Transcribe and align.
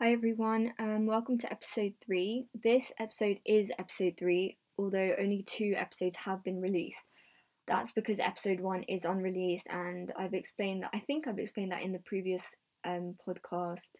Hi 0.00 0.12
everyone, 0.12 0.74
um, 0.78 1.06
welcome 1.06 1.38
to 1.38 1.50
episode 1.50 1.94
three. 2.00 2.46
This 2.54 2.92
episode 3.00 3.40
is 3.44 3.72
episode 3.80 4.14
three, 4.16 4.56
although 4.78 5.16
only 5.18 5.42
two 5.42 5.74
episodes 5.76 6.18
have 6.18 6.44
been 6.44 6.60
released. 6.60 7.02
That's 7.66 7.90
because 7.90 8.20
episode 8.20 8.60
one 8.60 8.84
is 8.84 9.04
unreleased, 9.04 9.66
and 9.68 10.12
I've 10.16 10.34
explained 10.34 10.84
that. 10.84 10.90
I 10.94 11.00
think 11.00 11.26
I've 11.26 11.40
explained 11.40 11.72
that 11.72 11.82
in 11.82 11.90
the 11.90 11.98
previous 11.98 12.54
um, 12.84 13.16
podcast. 13.26 13.90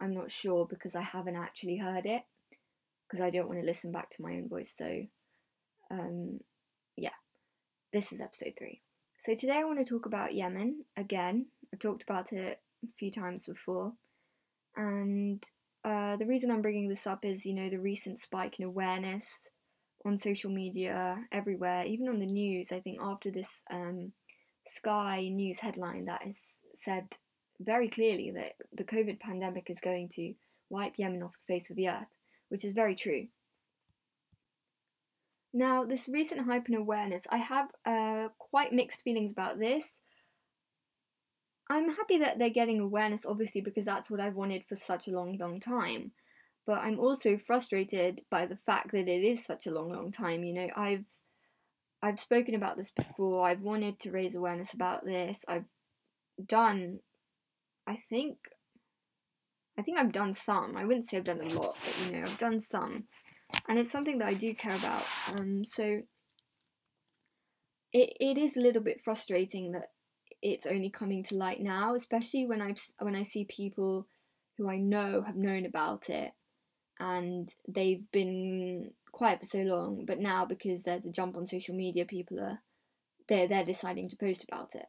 I'm 0.00 0.14
not 0.14 0.30
sure 0.30 0.64
because 0.64 0.94
I 0.94 1.02
haven't 1.02 1.34
actually 1.34 1.78
heard 1.78 2.06
it 2.06 2.22
because 3.08 3.20
I 3.20 3.30
don't 3.30 3.48
want 3.48 3.58
to 3.58 3.66
listen 3.66 3.90
back 3.90 4.10
to 4.10 4.22
my 4.22 4.34
own 4.34 4.48
voice. 4.48 4.72
So, 4.78 5.02
um, 5.90 6.38
yeah, 6.96 7.18
this 7.92 8.12
is 8.12 8.20
episode 8.20 8.52
three. 8.56 8.80
So 9.18 9.34
today 9.34 9.56
I 9.56 9.64
want 9.64 9.80
to 9.80 9.84
talk 9.84 10.06
about 10.06 10.36
Yemen 10.36 10.84
again. 10.96 11.46
I've 11.74 11.80
talked 11.80 12.04
about 12.04 12.32
it 12.32 12.60
a 12.84 12.92
few 12.96 13.10
times 13.10 13.46
before 13.46 13.94
and 14.76 15.42
uh, 15.84 16.16
the 16.16 16.26
reason 16.26 16.50
I'm 16.50 16.62
bringing 16.62 16.88
this 16.88 17.06
up 17.06 17.24
is, 17.24 17.44
you 17.44 17.54
know, 17.54 17.68
the 17.68 17.78
recent 17.78 18.20
spike 18.20 18.58
in 18.58 18.64
awareness 18.64 19.48
on 20.04 20.18
social 20.18 20.50
media, 20.50 21.18
everywhere, 21.30 21.84
even 21.84 22.08
on 22.08 22.18
the 22.18 22.26
news. 22.26 22.72
I 22.72 22.80
think 22.80 22.98
after 23.00 23.30
this 23.30 23.62
um, 23.70 24.12
Sky 24.66 25.28
News 25.28 25.60
headline 25.60 26.06
that 26.06 26.22
has 26.22 26.36
said 26.74 27.16
very 27.60 27.88
clearly 27.88 28.32
that 28.32 28.54
the 28.72 28.84
COVID 28.84 29.20
pandemic 29.20 29.70
is 29.70 29.80
going 29.80 30.08
to 30.10 30.34
wipe 30.70 30.94
Yemen 30.96 31.22
off 31.22 31.38
the 31.38 31.52
face 31.52 31.70
of 31.70 31.76
the 31.76 31.88
earth, 31.88 32.16
which 32.48 32.64
is 32.64 32.72
very 32.72 32.94
true. 32.94 33.28
Now, 35.54 35.84
this 35.84 36.08
recent 36.08 36.46
hype 36.46 36.66
and 36.66 36.76
awareness, 36.76 37.26
I 37.28 37.36
have 37.36 37.68
uh, 37.84 38.28
quite 38.38 38.72
mixed 38.72 39.02
feelings 39.02 39.32
about 39.32 39.58
this. 39.58 39.90
I'm 41.72 41.88
happy 41.96 42.18
that 42.18 42.38
they're 42.38 42.50
getting 42.50 42.80
awareness, 42.80 43.24
obviously, 43.24 43.62
because 43.62 43.86
that's 43.86 44.10
what 44.10 44.20
I've 44.20 44.34
wanted 44.34 44.64
for 44.68 44.76
such 44.76 45.08
a 45.08 45.10
long, 45.10 45.38
long 45.38 45.58
time. 45.58 46.12
But 46.66 46.80
I'm 46.80 47.00
also 47.00 47.38
frustrated 47.38 48.20
by 48.30 48.44
the 48.44 48.56
fact 48.58 48.92
that 48.92 49.08
it 49.08 49.24
is 49.24 49.42
such 49.42 49.66
a 49.66 49.70
long, 49.70 49.90
long 49.90 50.12
time. 50.12 50.44
You 50.44 50.52
know, 50.52 50.68
I've 50.76 51.06
I've 52.02 52.20
spoken 52.20 52.54
about 52.54 52.76
this 52.76 52.90
before. 52.90 53.48
I've 53.48 53.62
wanted 53.62 53.98
to 54.00 54.10
raise 54.10 54.34
awareness 54.34 54.74
about 54.74 55.06
this. 55.06 55.46
I've 55.48 55.64
done, 56.46 56.98
I 57.86 57.96
think, 57.96 58.36
I 59.78 59.82
think 59.82 59.98
I've 59.98 60.12
done 60.12 60.34
some. 60.34 60.76
I 60.76 60.84
wouldn't 60.84 61.08
say 61.08 61.16
I've 61.16 61.24
done 61.24 61.40
a 61.40 61.48
lot, 61.48 61.76
but 61.82 62.06
you 62.06 62.12
know, 62.12 62.22
I've 62.26 62.38
done 62.38 62.60
some, 62.60 63.04
and 63.66 63.78
it's 63.78 63.90
something 63.90 64.18
that 64.18 64.28
I 64.28 64.34
do 64.34 64.54
care 64.54 64.76
about. 64.76 65.04
Um, 65.28 65.64
so 65.64 66.02
it 67.92 68.12
it 68.20 68.36
is 68.36 68.58
a 68.58 68.60
little 68.60 68.82
bit 68.82 69.00
frustrating 69.02 69.72
that 69.72 69.86
it's 70.42 70.66
only 70.66 70.90
coming 70.90 71.22
to 71.24 71.36
light 71.36 71.60
now, 71.60 71.94
especially 71.94 72.46
when 72.46 72.60
I 72.60 72.74
when 72.98 73.14
I 73.14 73.22
see 73.22 73.44
people 73.44 74.06
who 74.58 74.68
I 74.68 74.76
know 74.76 75.22
have 75.22 75.36
known 75.36 75.64
about 75.64 76.10
it 76.10 76.32
and 76.98 77.52
they've 77.66 78.10
been 78.10 78.92
quiet 79.12 79.40
for 79.40 79.46
so 79.46 79.58
long, 79.58 80.04
but 80.04 80.18
now 80.18 80.44
because 80.44 80.82
there's 80.82 81.04
a 81.04 81.10
jump 81.10 81.36
on 81.36 81.46
social 81.46 81.74
media, 81.74 82.04
people 82.04 82.40
are 82.40 82.60
they're 83.28 83.46
they're 83.46 83.64
deciding 83.64 84.08
to 84.08 84.16
post 84.16 84.44
about 84.44 84.74
it. 84.74 84.86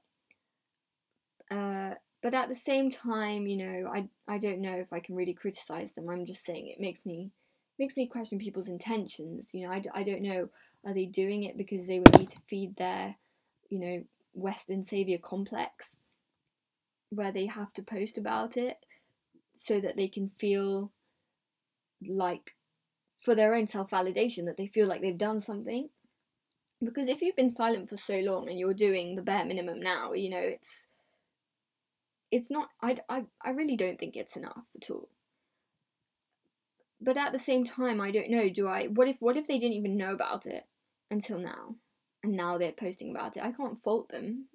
Uh, 1.52 1.96
but 2.22 2.34
at 2.34 2.50
the 2.50 2.56
same 2.56 2.90
time, 2.90 3.46
you 3.46 3.58
know, 3.58 3.92
I 3.94 4.10
I 4.28 4.40
don't 4.40 4.60
know 4.60 4.76
if 4.76 4.92
I 4.92 5.00
can 5.00 5.16
really 5.16 5.34
criticize 5.34 5.92
them. 5.94 6.10
I'm 6.10 6.26
just 6.26 6.44
saying 6.44 6.68
it 6.68 6.80
makes 6.80 7.06
me 7.06 7.32
makes 7.78 7.96
me 7.96 8.08
question 8.08 8.40
people's 8.40 8.70
intentions. 8.70 9.54
You 9.54 9.68
know, 9.68 9.74
I, 9.74 9.84
I 9.94 10.04
don't 10.04 10.22
know. 10.22 10.50
Are 10.86 10.94
they 10.94 11.06
doing 11.06 11.44
it 11.44 11.58
because 11.58 11.86
they 11.86 12.00
would 12.00 12.18
need 12.18 12.30
to 12.30 12.40
feed 12.48 12.76
their, 12.76 13.16
you 13.70 13.80
know, 13.80 14.04
Western 14.34 14.84
savior 14.84 15.18
complex 15.18 15.92
where 17.10 17.32
they 17.32 17.46
have 17.46 17.72
to 17.74 17.82
post 17.82 18.18
about 18.18 18.58
it 18.58 18.78
so 19.56 19.80
that 19.80 19.96
they 19.96 20.08
can 20.08 20.30
feel 20.30 20.92
like 22.08 22.56
for 23.20 23.36
their 23.36 23.56
own 23.56 23.68
self 23.68 23.92
validation 23.92 24.46
that 24.46 24.58
they 24.58 24.68
feel 24.68 24.88
like 24.88 25.02
they've 25.02 25.18
done 25.18 25.40
something. 25.40 25.90
Because 26.84 27.08
if 27.08 27.22
you've 27.22 27.36
been 27.36 27.56
silent 27.56 27.90
for 27.90 27.98
so 27.98 28.20
long 28.20 28.50
and 28.50 28.60
you're 28.60 28.74
doing 28.74 29.16
the 29.16 29.22
bare 29.22 29.46
minimum 29.46 29.80
now, 29.80 30.14
you 30.14 30.30
know, 30.30 30.42
it's 30.42 30.86
it's 32.32 32.50
not 32.50 32.70
I, 32.82 32.98
I, 33.08 33.26
I 33.42 33.52
really 33.52 33.78
don't 33.78 34.00
think 34.00 34.16
it's 34.16 34.36
enough 34.36 34.66
at 34.76 34.90
all. 34.90 35.08
But 37.00 37.18
at 37.18 37.32
the 37.32 37.40
same 37.40 37.64
time 37.64 38.02
I 38.02 38.12
don't 38.12 38.30
know, 38.30 38.50
do 38.50 38.68
I 38.68 38.88
what 38.88 39.08
if 39.08 39.18
what 39.20 39.38
if 39.38 39.48
they 39.48 39.60
didn't 39.60 39.78
even 39.78 39.98
know 39.98 40.14
about 40.14 40.46
it 40.46 40.66
until 41.10 41.38
now? 41.38 41.76
And 42.24 42.34
now 42.34 42.58
they're 42.58 42.72
posting 42.72 43.12
about 43.12 43.36
it. 43.38 43.44
I 43.44 43.52
can't 43.52 43.82
fault 43.82 44.10
them. 44.10 44.46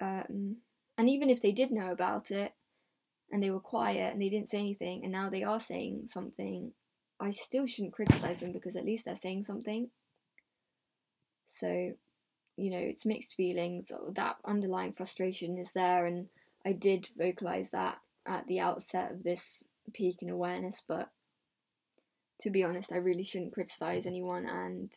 Um, 0.00 0.56
and 0.96 1.08
even 1.08 1.28
if 1.28 1.42
they 1.42 1.52
did 1.52 1.70
know 1.70 1.92
about 1.92 2.30
it 2.30 2.52
and 3.30 3.42
they 3.42 3.50
were 3.50 3.60
quiet 3.60 4.12
and 4.12 4.20
they 4.20 4.30
didn't 4.30 4.50
say 4.50 4.58
anything 4.58 5.02
and 5.02 5.12
now 5.12 5.28
they 5.28 5.42
are 5.42 5.60
saying 5.60 6.04
something, 6.06 6.72
I 7.20 7.30
still 7.32 7.66
shouldn't 7.66 7.92
criticize 7.92 8.40
them 8.40 8.52
because 8.52 8.76
at 8.76 8.86
least 8.86 9.04
they're 9.04 9.16
saying 9.16 9.44
something. 9.44 9.90
So, 11.48 11.92
you 12.56 12.70
know, 12.70 12.78
it's 12.78 13.04
mixed 13.04 13.34
feelings. 13.34 13.92
That 14.14 14.36
underlying 14.44 14.92
frustration 14.92 15.58
is 15.58 15.72
there, 15.72 16.06
and 16.06 16.28
I 16.64 16.72
did 16.72 17.08
vocalize 17.18 17.68
that 17.72 17.98
at 18.26 18.46
the 18.46 18.60
outset 18.60 19.10
of 19.10 19.22
this 19.22 19.62
peak 19.92 20.22
in 20.22 20.30
awareness, 20.30 20.80
but 20.86 21.10
to 22.40 22.50
be 22.50 22.64
honest, 22.64 22.92
I 22.92 22.96
really 22.96 23.24
shouldn't 23.24 23.52
criticize 23.52 24.06
anyone 24.06 24.46
and 24.46 24.94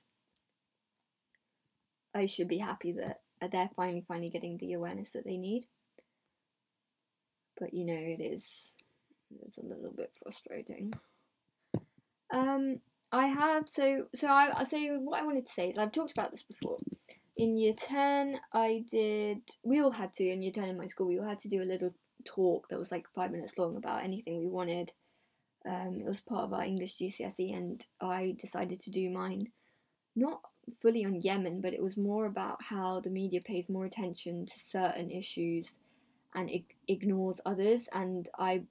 I 2.16 2.26
should 2.26 2.48
be 2.48 2.58
happy 2.58 2.94
that 2.94 3.22
they're 3.52 3.70
finally 3.76 4.04
finally 4.08 4.30
getting 4.30 4.58
the 4.58 4.74
awareness 4.74 5.12
that 5.12 5.26
they 5.26 5.38
need. 5.38 5.66
But 7.60 7.74
you 7.74 7.86
know, 7.86 7.94
it 7.94 8.22
is 8.22 8.72
it's 9.46 9.58
a 9.58 9.66
little 9.66 9.94
bit 9.96 10.12
frustrating. 10.22 10.94
Um, 12.32 12.80
I 13.12 13.28
have 13.28 13.70
so 13.70 14.08
so 14.16 14.28
I 14.28 14.64
so 14.64 14.78
what 15.00 15.22
I 15.22 15.26
wanted 15.26 15.46
to 15.46 15.52
say 15.52 15.70
is 15.70 15.78
I've 15.78 15.92
talked 15.92 16.12
about 16.12 16.32
this 16.32 16.44
before. 16.44 16.78
In 17.36 17.58
year 17.58 17.74
ten, 17.74 18.40
I 18.54 18.86
did. 18.92 19.42
We 19.64 19.82
all 19.82 19.92
had 19.92 20.14
to 20.16 20.28
in 20.28 20.42
year 20.42 20.52
ten 20.52 20.70
in 20.70 20.78
my 20.78 20.88
school. 20.88 21.08
We 21.08 21.20
all 21.20 21.28
had 21.28 21.40
to 21.40 21.50
do 21.50 21.62
a 21.62 21.66
little 21.66 21.94
talk 22.26 22.70
that 22.70 22.80
was 22.80 22.92
like 22.92 23.06
five 23.16 23.32
minutes 23.32 23.58
long 23.58 23.76
about 23.76 24.04
anything 24.04 24.40
we 24.40 24.48
wanted. 24.48 24.92
Um, 25.66 26.02
it 26.02 26.06
was 26.06 26.22
part 26.22 26.44
of 26.44 26.54
our 26.54 26.64
English 26.64 26.96
GCSE, 26.96 27.56
and 27.56 27.86
I 28.02 28.36
decided 28.38 28.80
to 28.82 28.92
do 28.92 29.10
mine 29.10 29.48
not 30.16 30.42
fully 30.80 31.06
on 31.06 31.22
Yemen, 31.22 31.62
but 31.62 31.74
it 31.74 31.84
was 31.84 31.98
more 31.98 32.26
about 32.26 32.64
how 32.64 33.00
the 33.00 33.10
media 33.10 33.42
pays 33.42 33.70
more 33.70 33.86
attention 33.86 34.46
to 34.46 34.60
certain 34.60 35.12
issues 35.12 35.74
and 36.34 36.50
ig- 36.50 36.76
ignores 36.88 37.42
others. 37.46 37.88
And 37.94 38.30
I 38.38 38.64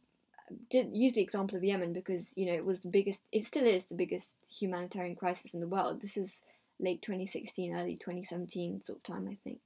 did 0.70 0.97
use 0.97 1.12
the 1.12 1.22
example 1.22 1.56
of 1.56 1.64
Yemen 1.64 1.92
because 1.92 2.32
you 2.36 2.47
know 2.47 2.53
it 2.53 2.64
was 2.64 2.80
the 2.80 2.88
biggest, 2.88 3.20
it 3.30 3.44
still 3.44 3.66
is 3.66 3.84
the 3.84 3.94
biggest 3.94 4.36
humanitarian 4.58 5.16
crisis 5.16 5.54
in 5.54 5.60
the 5.60 5.69
world. 5.69 6.00
This 6.00 6.16
is 6.16 6.41
late 6.80 7.03
2016, 7.03 7.75
early 7.75 7.97
2017 7.97 8.82
sort 8.84 8.98
of 8.98 9.03
time, 9.03 9.28
I 9.30 9.34
think. 9.34 9.60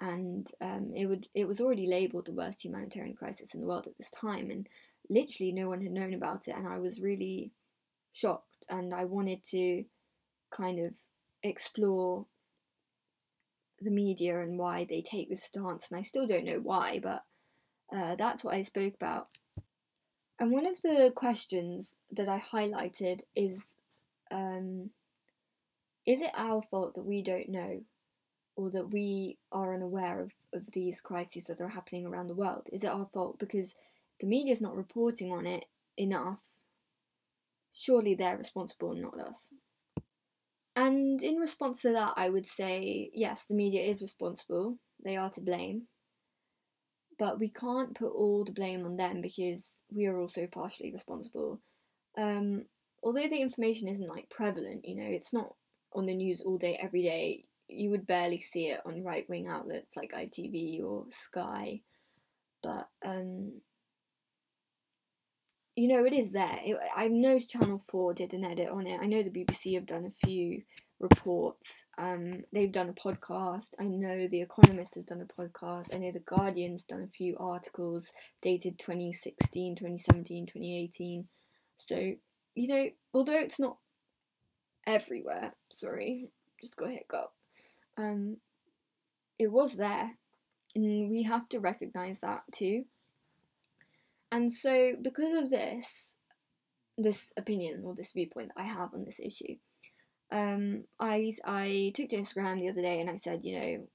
And 0.00 0.50
um, 0.60 0.92
it 0.96 1.06
would 1.06 1.28
it 1.34 1.46
was 1.46 1.60
already 1.60 1.86
labelled 1.86 2.26
the 2.26 2.32
worst 2.32 2.64
humanitarian 2.64 3.14
crisis 3.14 3.54
in 3.54 3.60
the 3.60 3.66
world 3.66 3.86
at 3.86 3.96
this 3.98 4.10
time, 4.10 4.50
and 4.50 4.68
literally 5.08 5.52
no 5.52 5.68
one 5.68 5.82
had 5.82 5.92
known 5.92 6.14
about 6.14 6.48
it. 6.48 6.56
And 6.56 6.66
I 6.66 6.78
was 6.78 7.00
really 7.00 7.52
shocked, 8.12 8.66
and 8.68 8.94
I 8.94 9.04
wanted 9.04 9.42
to 9.50 9.84
kind 10.50 10.84
of 10.84 10.94
explore 11.42 12.26
the 13.80 13.90
media 13.90 14.40
and 14.40 14.58
why 14.58 14.86
they 14.88 15.02
take 15.02 15.28
this 15.28 15.44
stance, 15.44 15.88
and 15.90 15.98
I 15.98 16.02
still 16.02 16.26
don't 16.26 16.44
know 16.44 16.60
why, 16.62 17.00
but 17.02 17.24
uh, 17.94 18.16
that's 18.16 18.44
what 18.44 18.54
I 18.54 18.62
spoke 18.62 18.94
about. 18.94 19.28
And 20.38 20.50
one 20.50 20.66
of 20.66 20.80
the 20.80 21.12
questions 21.14 21.94
that 22.10 22.28
I 22.28 22.38
highlighted 22.38 23.20
is 23.36 23.64
um, 24.30 24.90
Is 26.06 26.20
it 26.20 26.32
our 26.34 26.62
fault 26.62 26.94
that 26.94 27.04
we 27.04 27.22
don't 27.22 27.48
know, 27.48 27.82
or 28.56 28.70
that 28.70 28.90
we 28.90 29.38
are 29.50 29.74
unaware 29.74 30.20
of, 30.20 30.32
of 30.54 30.72
these 30.72 31.00
crises 31.00 31.44
that 31.44 31.60
are 31.60 31.68
happening 31.68 32.06
around 32.06 32.28
the 32.28 32.34
world? 32.34 32.68
Is 32.72 32.84
it 32.84 32.90
our 32.90 33.06
fault 33.12 33.38
because 33.38 33.74
the 34.20 34.26
media 34.26 34.52
is 34.52 34.60
not 34.60 34.76
reporting 34.76 35.32
on 35.32 35.46
it 35.46 35.66
enough? 35.96 36.40
Surely 37.72 38.14
they're 38.14 38.36
responsible, 38.36 38.94
not 38.94 39.18
us. 39.18 39.48
And 40.74 41.22
in 41.22 41.36
response 41.36 41.82
to 41.82 41.92
that, 41.92 42.14
I 42.16 42.30
would 42.30 42.48
say 42.48 43.10
yes, 43.12 43.44
the 43.44 43.54
media 43.54 43.82
is 43.82 44.02
responsible, 44.02 44.78
they 45.04 45.16
are 45.16 45.30
to 45.30 45.40
blame. 45.40 45.88
But 47.18 47.38
we 47.38 47.50
can't 47.50 47.94
put 47.94 48.12
all 48.12 48.44
the 48.44 48.52
blame 48.52 48.84
on 48.84 48.96
them 48.96 49.20
because 49.20 49.76
we 49.90 50.06
are 50.06 50.18
also 50.18 50.46
partially 50.46 50.92
responsible. 50.92 51.60
Um, 52.16 52.66
although 53.02 53.28
the 53.28 53.40
information 53.40 53.88
isn't 53.88 54.08
like 54.08 54.30
prevalent, 54.30 54.84
you 54.86 54.96
know, 54.96 55.08
it's 55.08 55.32
not 55.32 55.54
on 55.92 56.06
the 56.06 56.14
news 56.14 56.40
all 56.40 56.58
day, 56.58 56.76
every 56.80 57.02
day. 57.02 57.44
You 57.68 57.90
would 57.90 58.06
barely 58.06 58.40
see 58.40 58.68
it 58.68 58.80
on 58.84 59.04
right 59.04 59.28
wing 59.28 59.46
outlets 59.46 59.96
like 59.96 60.12
ITV 60.14 60.82
or 60.82 61.06
Sky. 61.10 61.82
But 62.62 62.88
um, 63.04 63.60
you 65.76 65.88
know, 65.88 66.04
it 66.04 66.12
is 66.12 66.30
there. 66.30 66.60
It, 66.64 66.76
I 66.94 67.08
know 67.08 67.38
Channel 67.38 67.82
4 67.88 68.14
did 68.14 68.34
an 68.34 68.44
edit 68.44 68.68
on 68.68 68.86
it. 68.86 69.00
I 69.00 69.06
know 69.06 69.22
the 69.22 69.30
BBC 69.30 69.74
have 69.74 69.86
done 69.86 70.04
a 70.04 70.26
few 70.26 70.62
reports. 71.00 71.86
Um, 71.98 72.44
they've 72.52 72.70
done 72.70 72.90
a 72.90 72.92
podcast. 72.92 73.70
I 73.80 73.84
know 73.84 74.28
The 74.28 74.42
Economist 74.42 74.94
has 74.94 75.04
done 75.04 75.22
a 75.22 75.42
podcast. 75.42 75.94
I 75.94 75.98
know 75.98 76.12
The 76.12 76.20
Guardian's 76.20 76.84
done 76.84 77.02
a 77.02 77.16
few 77.16 77.36
articles 77.38 78.12
dated 78.42 78.78
2016, 78.78 79.76
2017, 79.76 80.46
2018. 80.46 81.28
So, 81.78 81.96
you 82.54 82.68
know, 82.68 82.90
although 83.14 83.38
it's 83.38 83.58
not 83.58 83.78
everywhere, 84.86 85.52
sorry, 85.72 86.30
just 86.60 86.76
got 86.76 86.90
a 86.90 86.92
hiccup, 86.92 87.32
um, 87.96 88.36
it 89.38 89.50
was 89.50 89.74
there. 89.74 90.12
And 90.74 91.10
we 91.10 91.24
have 91.24 91.48
to 91.50 91.58
recognize 91.58 92.18
that 92.20 92.42
too. 92.52 92.84
And 94.32 94.52
so, 94.52 94.94
because 95.00 95.44
of 95.44 95.50
this, 95.50 96.10
this 96.96 97.32
opinion 97.36 97.82
or 97.84 97.94
this 97.94 98.12
viewpoint 98.12 98.48
that 98.48 98.62
I 98.62 98.64
have 98.64 98.94
on 98.94 99.04
this 99.04 99.20
issue, 99.20 99.56
um, 100.32 100.84
I 100.98 101.32
I 101.44 101.92
took 101.94 102.08
to 102.08 102.16
Instagram 102.16 102.58
the 102.58 102.70
other 102.70 102.80
day 102.80 103.00
and 103.00 103.10
I 103.10 103.16
said, 103.16 103.44
you 103.44 103.60
know, 103.60 103.86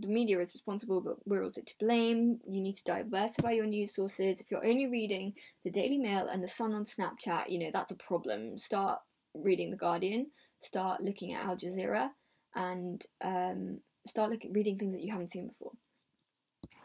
the 0.00 0.08
media 0.08 0.38
is 0.40 0.52
responsible, 0.52 1.00
but 1.00 1.16
we're 1.26 1.42
also 1.42 1.62
to 1.62 1.74
blame. 1.80 2.38
You 2.46 2.60
need 2.60 2.76
to 2.76 2.84
diversify 2.84 3.52
your 3.52 3.66
news 3.66 3.94
sources. 3.94 4.40
If 4.40 4.50
you're 4.50 4.64
only 4.64 4.86
reading 4.86 5.32
the 5.64 5.70
Daily 5.70 5.98
Mail 5.98 6.28
and 6.28 6.44
the 6.44 6.48
Sun 6.48 6.74
on 6.74 6.84
Snapchat, 6.84 7.48
you 7.48 7.58
know 7.58 7.70
that's 7.72 7.90
a 7.90 7.96
problem. 7.96 8.58
Start 8.58 9.00
reading 9.34 9.70
the 9.70 9.76
Guardian. 9.78 10.26
Start 10.60 11.02
looking 11.02 11.32
at 11.32 11.44
Al 11.44 11.56
Jazeera, 11.56 12.10
and 12.54 13.02
um, 13.22 13.80
start 14.06 14.30
looking 14.30 14.52
reading 14.52 14.78
things 14.78 14.92
that 14.92 15.02
you 15.02 15.10
haven't 15.10 15.32
seen 15.32 15.48
before. 15.48 15.72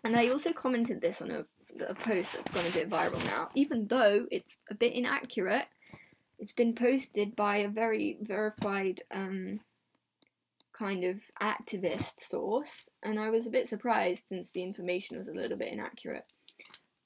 And 0.04 0.16
I 0.16 0.30
also 0.30 0.52
commented 0.52 1.02
this 1.02 1.22
on 1.22 1.32
a, 1.32 1.46
a 1.88 1.94
post 1.94 2.34
that's 2.34 2.52
gone 2.52 2.66
a 2.66 2.72
bit 2.72 2.90
viral 2.90 3.24
now, 3.26 3.50
even 3.56 3.88
though 3.88 4.26
it's 4.32 4.58
a 4.70 4.76
bit 4.76 4.94
inaccurate 4.94 5.68
it's 6.42 6.52
been 6.52 6.74
posted 6.74 7.36
by 7.36 7.58
a 7.58 7.70
very 7.70 8.18
verified 8.20 9.04
um, 9.12 9.60
kind 10.74 11.04
of 11.04 11.18
activist 11.40 12.20
source, 12.20 12.90
and 13.04 13.20
I 13.20 13.30
was 13.30 13.46
a 13.46 13.52
bit 13.52 13.70
surprised 13.70 14.24
since 14.28 14.50
the 14.50 14.64
information 14.64 15.20
was 15.20 15.28
a 15.28 15.34
little 15.34 15.58
bit 15.58 15.72
inaccurate. 15.72 16.26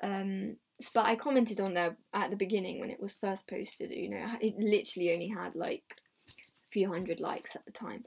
Um, 0.01 0.55
but 0.93 1.05
I 1.05 1.17
commented 1.17 1.59
on 1.59 1.73
there 1.73 1.97
at 2.13 2.29
the 2.29 2.37
beginning 2.37 2.79
when 2.79 2.89
it 2.89 3.01
was 3.01 3.13
first 3.13 3.45
posted. 3.45 3.91
You 3.91 4.09
know, 4.09 4.25
it 4.39 4.57
literally 4.57 5.11
only 5.11 5.27
had 5.27 5.53
like 5.53 5.83
a 6.29 6.69
few 6.71 6.89
hundred 6.89 7.19
likes 7.19 7.57
at 7.57 7.65
the 7.65 7.73
time. 7.73 8.05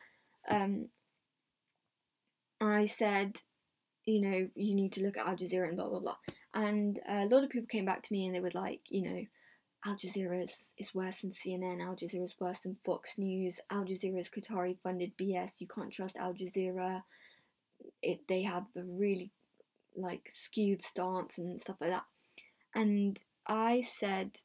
Um, 0.49 0.89
I 2.59 2.87
said, 2.87 3.43
you 4.09 4.23
know, 4.23 4.49
you 4.55 4.75
need 4.75 4.93
to 4.93 5.03
look 5.03 5.19
at 5.19 5.27
Al 5.27 5.37
Jazeera 5.37 5.69
and 5.69 5.77
blah 5.77 5.89
blah 5.89 6.01
blah. 6.01 6.17
And 6.55 6.99
a 7.09 7.27
lot 7.27 7.45
of 7.45 7.51
people 7.51 7.69
came 7.69 7.85
back 7.85 8.03
to 8.03 8.13
me 8.13 8.27
and 8.27 8.35
they 8.35 8.41
were 8.41 8.51
like, 8.55 8.81
you 8.89 9.03
know, 9.03 9.25
Al 9.85 9.95
Jazeera 9.95 10.43
is, 10.45 10.73
is 10.79 10.95
worse 10.95 11.21
than 11.21 11.31
CNN, 11.31 11.83
Al 11.83 11.95
Jazeera 11.95 12.25
is 12.25 12.35
worse 12.41 12.61
than 12.61 12.79
Fox 12.85 13.15
News, 13.19 13.61
Al 13.71 13.85
Jazeera 13.85 14.19
is 14.19 14.31
Qatari 14.31 14.79
funded 14.81 15.17
BS, 15.17 15.61
you 15.61 15.69
can't 15.69 15.93
trust 15.93 16.17
Al 16.17 16.33
Jazeera. 16.33 17.03
It 18.03 18.27
they 18.29 18.43
have 18.43 18.65
a 18.77 18.83
really 18.83 19.31
like 19.95 20.31
skewed 20.33 20.83
stance 20.83 21.39
and 21.39 21.61
stuff 21.61 21.77
like 21.81 21.91
that. 21.91 22.05
And 22.75 23.21
I 23.47 23.83
said, 23.83 24.39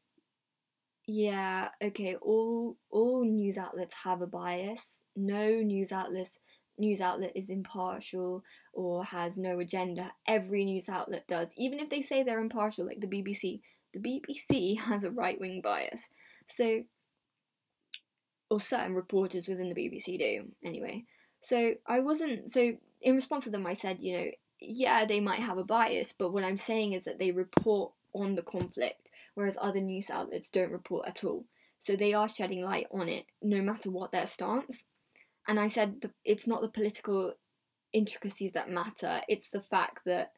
yeah, 1.08 1.70
okay, 1.82 2.16
all 2.16 2.78
all 2.90 3.24
news 3.24 3.58
outlets 3.58 3.96
have 4.04 4.22
a 4.22 4.28
bias. 4.28 4.98
No 5.16 5.62
news 5.62 5.92
outlet 5.92 6.30
news 6.78 7.02
outlet 7.02 7.32
is 7.36 7.50
impartial 7.50 8.44
or 8.74 9.04
has 9.06 9.38
no 9.38 9.60
agenda. 9.60 10.12
Every 10.28 10.66
news 10.66 10.90
outlet 10.90 11.28
does. 11.28 11.50
Even 11.58 11.80
if 11.80 11.90
they 11.90 12.02
say 12.02 12.24
they're 12.24 12.40
impartial, 12.40 12.86
like 12.86 13.00
the 13.00 13.08
BBC, 13.08 13.62
the 13.94 14.00
BBC 14.00 14.80
has 14.80 15.04
a 15.04 15.12
right 15.12 15.40
wing 15.40 15.62
bias. 15.62 16.08
So, 16.48 16.84
or 18.50 18.60
certain 18.60 18.94
reporters 18.94 19.48
within 19.48 19.70
the 19.70 19.76
BBC 19.76 20.20
do, 20.20 20.46
anyway. 20.64 21.06
So 21.42 21.74
I 21.88 22.00
wasn't, 22.00 22.52
so 22.52 22.74
in 23.02 23.16
response 23.16 23.44
to 23.46 23.50
them, 23.50 23.68
I 23.68 23.74
said, 23.74 24.00
you 24.00 24.18
know, 24.18 24.26
yeah, 24.60 25.06
they 25.06 25.20
might 25.20 25.40
have 25.40 25.58
a 25.58 25.64
bias, 25.64 26.14
but 26.18 26.32
what 26.32 26.44
I'm 26.44 26.58
saying 26.58 26.94
is 26.94 27.04
that 27.04 27.20
they 27.20 27.32
report 27.32 27.92
on 28.14 28.36
the 28.36 28.42
conflict, 28.42 29.10
whereas 29.34 29.58
other 29.60 29.82
news 29.82 30.10
outlets 30.10 30.50
don't 30.50 30.72
report 30.72 31.08
at 31.08 31.24
all. 31.24 31.46
So 31.80 31.96
they 31.96 32.14
are 32.14 32.30
shedding 32.30 32.64
light 32.64 32.88
on 32.94 33.10
it, 33.10 33.26
no 33.42 33.62
matter 33.62 33.92
what 33.92 34.12
their 34.12 34.28
stance. 34.28 34.86
And 35.48 35.60
I 35.60 35.68
said 35.68 36.02
the, 36.02 36.12
it's 36.24 36.48
not 36.48 36.62
the 36.62 36.70
political 36.70 37.34
intricacies 37.92 38.54
that 38.54 38.70
matter, 38.70 39.22
it's 39.28 39.50
the 39.50 39.62
fact 39.62 40.06
that 40.06 40.32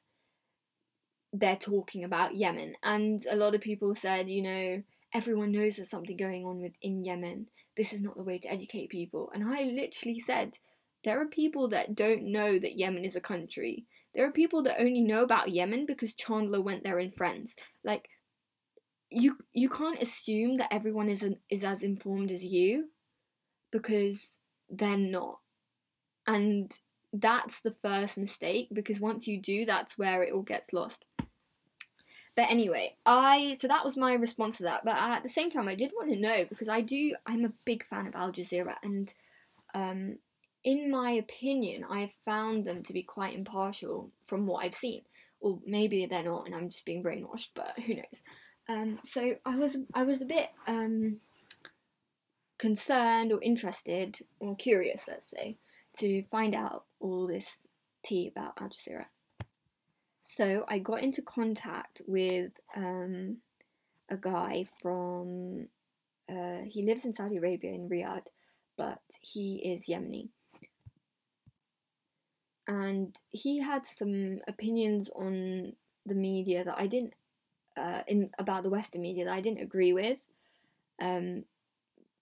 they're 1.33 1.55
talking 1.55 2.03
about 2.03 2.35
Yemen. 2.35 2.75
And 2.83 3.25
a 3.29 3.35
lot 3.35 3.55
of 3.55 3.61
people 3.61 3.93
said, 3.95 4.29
you 4.29 4.41
know, 4.41 4.83
everyone 5.13 5.51
knows 5.51 5.75
there's 5.75 5.89
something 5.89 6.17
going 6.17 6.45
on 6.45 6.61
within 6.61 7.03
Yemen. 7.03 7.47
This 7.75 7.93
is 7.93 8.01
not 8.01 8.15
the 8.15 8.23
way 8.23 8.39
to 8.39 8.51
educate 8.51 8.89
people. 8.89 9.31
And 9.33 9.43
I 9.43 9.63
literally 9.63 10.19
said, 10.19 10.57
there 11.03 11.21
are 11.21 11.27
people 11.27 11.69
that 11.69 11.95
don't 11.95 12.23
know 12.23 12.57
that 12.57 12.77
Yemen 12.77 13.05
is 13.05 13.15
a 13.15 13.21
country. 13.21 13.85
There 14.13 14.25
are 14.25 14.31
people 14.31 14.63
that 14.63 14.79
only 14.79 15.01
know 15.01 15.23
about 15.23 15.51
Yemen 15.51 15.85
because 15.85 16.13
Chandler 16.13 16.61
went 16.61 16.83
there 16.83 16.99
in 16.99 17.11
Friends. 17.11 17.55
Like, 17.83 18.09
you 19.11 19.37
you 19.53 19.69
can't 19.69 20.01
assume 20.01 20.57
that 20.57 20.73
everyone 20.73 21.09
is 21.09 21.21
an, 21.21 21.37
is 21.49 21.63
as 21.63 21.83
informed 21.83 22.31
as 22.31 22.43
you 22.43 22.89
because 23.71 24.39
they're 24.69 24.97
not. 24.97 25.39
And 26.27 26.77
that's 27.13 27.59
the 27.59 27.71
first 27.71 28.17
mistake 28.17 28.69
because 28.73 28.99
once 28.99 29.27
you 29.27 29.39
do, 29.39 29.65
that's 29.65 29.97
where 29.97 30.23
it 30.23 30.33
all 30.33 30.41
gets 30.41 30.73
lost. 30.73 31.05
But 32.35 32.51
anyway, 32.51 32.95
I 33.05 33.55
so 33.59 33.67
that 33.67 33.85
was 33.85 33.95
my 33.95 34.13
response 34.13 34.57
to 34.57 34.63
that. 34.63 34.83
But 34.83 34.97
at 34.97 35.23
the 35.23 35.29
same 35.29 35.49
time, 35.49 35.69
I 35.69 35.75
did 35.75 35.93
want 35.95 36.11
to 36.11 36.19
know 36.19 36.45
because 36.49 36.67
I 36.67 36.81
do. 36.81 37.15
I'm 37.25 37.45
a 37.45 37.53
big 37.63 37.85
fan 37.85 38.07
of 38.07 38.15
Al 38.15 38.33
Jazeera, 38.33 38.75
and 38.83 39.13
um, 39.73 40.17
in 40.63 40.91
my 40.91 41.11
opinion, 41.11 41.85
I 41.89 42.01
have 42.01 42.11
found 42.25 42.65
them 42.65 42.83
to 42.83 42.93
be 42.93 43.03
quite 43.03 43.35
impartial 43.35 44.11
from 44.25 44.47
what 44.47 44.65
I've 44.65 44.75
seen. 44.75 45.03
Or 45.39 45.59
maybe 45.65 46.05
they're 46.05 46.23
not, 46.23 46.45
and 46.45 46.55
I'm 46.55 46.69
just 46.69 46.85
being 46.85 47.03
brainwashed. 47.03 47.49
But 47.55 47.79
who 47.79 47.95
knows? 47.95 48.23
Um, 48.67 48.99
so 49.05 49.35
I 49.45 49.55
was 49.55 49.77
I 49.93 50.03
was 50.03 50.21
a 50.21 50.25
bit 50.25 50.49
um, 50.67 51.21
concerned 52.57 53.31
or 53.31 53.39
interested 53.41 54.19
or 54.39 54.55
curious, 54.55 55.05
let's 55.07 55.29
say, 55.29 55.57
to 55.97 56.23
find 56.23 56.55
out 56.55 56.85
all 56.99 57.27
this 57.27 57.59
tea 58.03 58.27
about 58.27 58.53
Al 58.59 58.69
Jazeera. 58.69 59.05
So 60.21 60.65
I 60.67 60.79
got 60.79 61.03
into 61.03 61.21
contact 61.21 62.01
with 62.07 62.51
um, 62.75 63.37
a 64.09 64.17
guy 64.17 64.65
from, 64.81 65.67
uh, 66.29 66.61
he 66.67 66.83
lives 66.83 67.05
in 67.05 67.13
Saudi 67.13 67.37
Arabia 67.37 67.71
in 67.71 67.89
Riyadh, 67.89 68.27
but 68.77 69.01
he 69.21 69.57
is 69.57 69.85
Yemeni. 69.85 70.29
And 72.67 73.15
he 73.29 73.59
had 73.59 73.85
some 73.85 74.39
opinions 74.47 75.09
on 75.15 75.73
the 76.05 76.15
media 76.15 76.63
that 76.63 76.79
I 76.79 76.87
didn't, 76.87 77.13
uh, 77.77 78.01
in 78.07 78.31
about 78.39 78.63
the 78.63 78.71
Western 78.71 79.01
media 79.01 79.25
that 79.25 79.33
I 79.33 79.41
didn't 79.41 79.61
agree 79.61 79.93
with. 79.93 80.25
Um, 80.99 81.45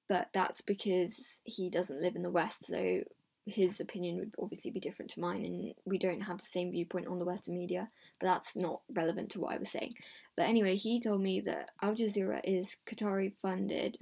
but 0.09 0.29
that's 0.33 0.61
because 0.61 1.41
he 1.43 1.69
doesn't 1.69 2.01
live 2.01 2.15
in 2.15 2.23
the 2.23 2.31
West, 2.31 2.65
so 2.65 3.01
his 3.45 3.79
opinion 3.79 4.17
would 4.17 4.33
obviously 4.39 4.71
be 4.71 4.79
different 4.79 5.11
to 5.11 5.19
mine, 5.19 5.43
and 5.43 5.73
we 5.85 5.97
don't 5.97 6.21
have 6.21 6.37
the 6.39 6.45
same 6.45 6.71
viewpoint 6.71 7.07
on 7.07 7.19
the 7.19 7.25
Western 7.25 7.55
media, 7.55 7.89
but 8.19 8.27
that's 8.27 8.55
not 8.55 8.81
relevant 8.93 9.31
to 9.31 9.39
what 9.39 9.53
I 9.53 9.57
was 9.57 9.69
saying. 9.69 9.93
But 10.35 10.47
anyway, 10.47 10.75
he 10.75 10.99
told 10.99 11.21
me 11.21 11.41
that 11.41 11.71
Al 11.81 11.95
Jazeera 11.95 12.41
is 12.43 12.77
Qatari 12.87 13.33
funded. 13.41 13.97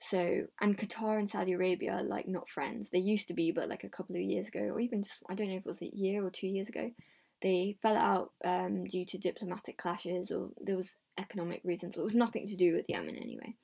So, 0.00 0.46
and 0.60 0.78
Qatar 0.78 1.18
and 1.18 1.28
Saudi 1.28 1.54
Arabia 1.54 1.94
are 1.94 2.02
like 2.02 2.28
not 2.28 2.48
friends. 2.48 2.90
They 2.90 2.98
used 2.98 3.28
to 3.28 3.34
be, 3.34 3.50
but 3.50 3.68
like 3.68 3.84
a 3.84 3.88
couple 3.88 4.14
of 4.14 4.22
years 4.22 4.48
ago, 4.48 4.60
or 4.60 4.80
even 4.80 5.02
just, 5.02 5.18
I 5.28 5.34
don't 5.34 5.48
know 5.48 5.56
if 5.56 5.60
it 5.60 5.66
was 5.66 5.82
a 5.82 5.90
year 5.94 6.24
or 6.24 6.30
two 6.30 6.46
years 6.46 6.68
ago, 6.68 6.90
they 7.42 7.76
fell 7.82 7.96
out 7.96 8.32
um, 8.44 8.84
due 8.84 9.04
to 9.06 9.18
diplomatic 9.18 9.76
clashes 9.76 10.30
or 10.30 10.50
there 10.60 10.76
was 10.76 10.96
economic 11.18 11.60
reasons. 11.64 11.96
It 11.96 12.02
was 12.02 12.14
nothing 12.14 12.46
to 12.46 12.56
do 12.56 12.74
with 12.74 12.88
Yemen 12.88 13.16
anyway. 13.16 13.54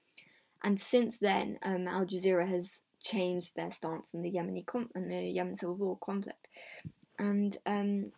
And 0.64 0.80
since 0.80 1.18
then, 1.18 1.58
um, 1.62 1.86
Al 1.86 2.06
Jazeera 2.06 2.48
has 2.48 2.80
changed 2.98 3.54
their 3.54 3.70
stance 3.70 4.14
on 4.14 4.22
the 4.22 4.32
Yemeni 4.32 4.64
com- 4.64 4.88
on 4.96 5.08
the 5.08 5.22
Yemen 5.22 5.56
civil 5.56 5.76
war 5.76 5.98
conflict, 5.98 6.48
and 7.18 7.56
um, 7.66 8.12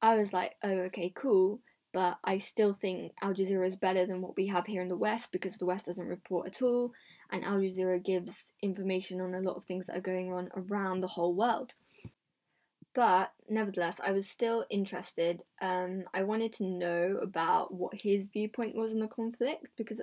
I 0.00 0.16
was 0.16 0.32
like, 0.32 0.56
oh, 0.64 0.78
okay, 0.88 1.12
cool. 1.14 1.60
But 1.92 2.18
I 2.24 2.38
still 2.38 2.72
think 2.72 3.12
Al 3.20 3.34
Jazeera 3.34 3.66
is 3.66 3.76
better 3.76 4.06
than 4.06 4.22
what 4.22 4.36
we 4.36 4.46
have 4.46 4.66
here 4.66 4.80
in 4.80 4.88
the 4.88 4.96
West 4.96 5.32
because 5.32 5.56
the 5.56 5.66
West 5.66 5.86
doesn't 5.86 6.06
report 6.06 6.46
at 6.46 6.62
all, 6.62 6.92
and 7.30 7.44
Al 7.44 7.58
Jazeera 7.58 8.02
gives 8.02 8.50
information 8.62 9.20
on 9.20 9.34
a 9.34 9.40
lot 9.40 9.56
of 9.56 9.66
things 9.66 9.86
that 9.86 9.98
are 9.98 10.00
going 10.00 10.32
on 10.32 10.48
around 10.56 11.00
the 11.00 11.08
whole 11.08 11.34
world. 11.34 11.74
But 12.94 13.32
nevertheless, 13.48 14.00
I 14.02 14.12
was 14.12 14.28
still 14.28 14.64
interested. 14.70 15.42
Um, 15.60 16.04
I 16.14 16.22
wanted 16.22 16.52
to 16.54 16.64
know 16.64 17.18
about 17.22 17.74
what 17.74 18.02
his 18.02 18.26
viewpoint 18.26 18.74
was 18.74 18.90
on 18.92 19.00
the 19.00 19.06
conflict 19.06 19.68
because 19.76 20.00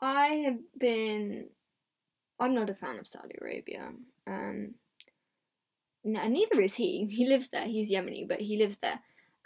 I 0.00 0.26
have 0.46 0.58
been 0.78 1.48
I'm 2.40 2.54
not 2.54 2.70
a 2.70 2.74
fan 2.74 2.98
of 2.98 3.06
Saudi 3.06 3.34
Arabia. 3.40 3.90
Um, 4.26 4.74
no, 6.02 6.26
neither 6.26 6.60
is 6.60 6.74
he. 6.74 7.06
He 7.10 7.26
lives 7.26 7.48
there. 7.48 7.66
He's 7.66 7.92
Yemeni, 7.92 8.26
but 8.26 8.40
he 8.40 8.56
lives 8.56 8.78
there. 8.78 8.98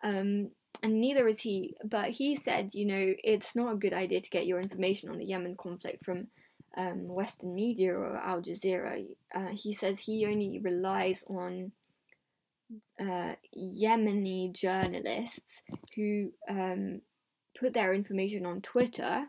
Um, 0.02 0.50
and 0.82 1.00
neither 1.00 1.26
is 1.26 1.40
he. 1.40 1.76
But 1.84 2.10
he 2.10 2.36
said, 2.36 2.74
you 2.74 2.86
know, 2.86 3.14
it's 3.24 3.56
not 3.56 3.72
a 3.72 3.78
good 3.78 3.92
idea 3.92 4.20
to 4.20 4.30
get 4.30 4.46
your 4.46 4.60
information 4.60 5.10
on 5.10 5.18
the 5.18 5.24
Yemen 5.24 5.56
conflict 5.56 6.04
from 6.04 6.28
um, 6.76 7.08
Western 7.08 7.54
media 7.54 7.94
or 7.94 8.16
Al 8.16 8.40
Jazeera. 8.40 9.04
Uh, 9.34 9.48
he 9.48 9.72
says 9.72 9.98
he 9.98 10.26
only 10.26 10.60
relies 10.62 11.24
on 11.28 11.72
uh, 13.00 13.34
Yemeni 13.56 14.52
journalists 14.52 15.62
who 15.96 16.32
um, 16.48 17.00
put 17.58 17.72
their 17.72 17.94
information 17.94 18.46
on 18.46 18.60
Twitter 18.60 19.26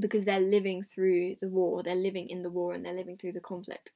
because 0.00 0.24
they're 0.24 0.40
living 0.40 0.82
through 0.82 1.36
the 1.40 1.48
war, 1.48 1.82
they're 1.82 1.94
living 1.94 2.28
in 2.28 2.42
the 2.42 2.50
war, 2.50 2.72
and 2.72 2.84
they're 2.84 2.92
living 2.92 3.16
through 3.16 3.32
the 3.32 3.40
conflict. 3.40 3.92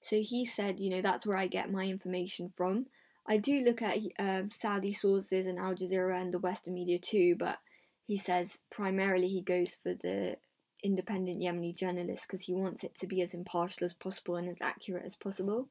So 0.00 0.20
he 0.20 0.44
said, 0.44 0.78
you 0.78 0.90
know, 0.90 1.02
that's 1.02 1.26
where 1.26 1.36
I 1.36 1.46
get 1.46 1.70
my 1.70 1.86
information 1.86 2.52
from. 2.56 2.86
I 3.26 3.38
do 3.38 3.60
look 3.60 3.82
at 3.82 3.98
um, 4.18 4.50
Saudi 4.52 4.92
sources 4.92 5.46
and 5.46 5.58
Al 5.58 5.74
Jazeera 5.74 6.20
and 6.20 6.32
the 6.32 6.38
Western 6.38 6.74
media 6.74 6.98
too, 6.98 7.34
but 7.36 7.58
he 8.04 8.16
says 8.16 8.58
primarily 8.70 9.26
he 9.26 9.40
goes 9.40 9.70
for 9.82 9.94
the 9.94 10.36
independent 10.84 11.42
Yemeni 11.42 11.76
journalists 11.76 12.24
because 12.24 12.42
he 12.42 12.54
wants 12.54 12.84
it 12.84 12.94
to 12.94 13.06
be 13.08 13.20
as 13.20 13.34
impartial 13.34 13.84
as 13.84 13.94
possible 13.94 14.36
and 14.36 14.48
as 14.48 14.58
accurate 14.60 15.04
as 15.04 15.16
possible. 15.16 15.66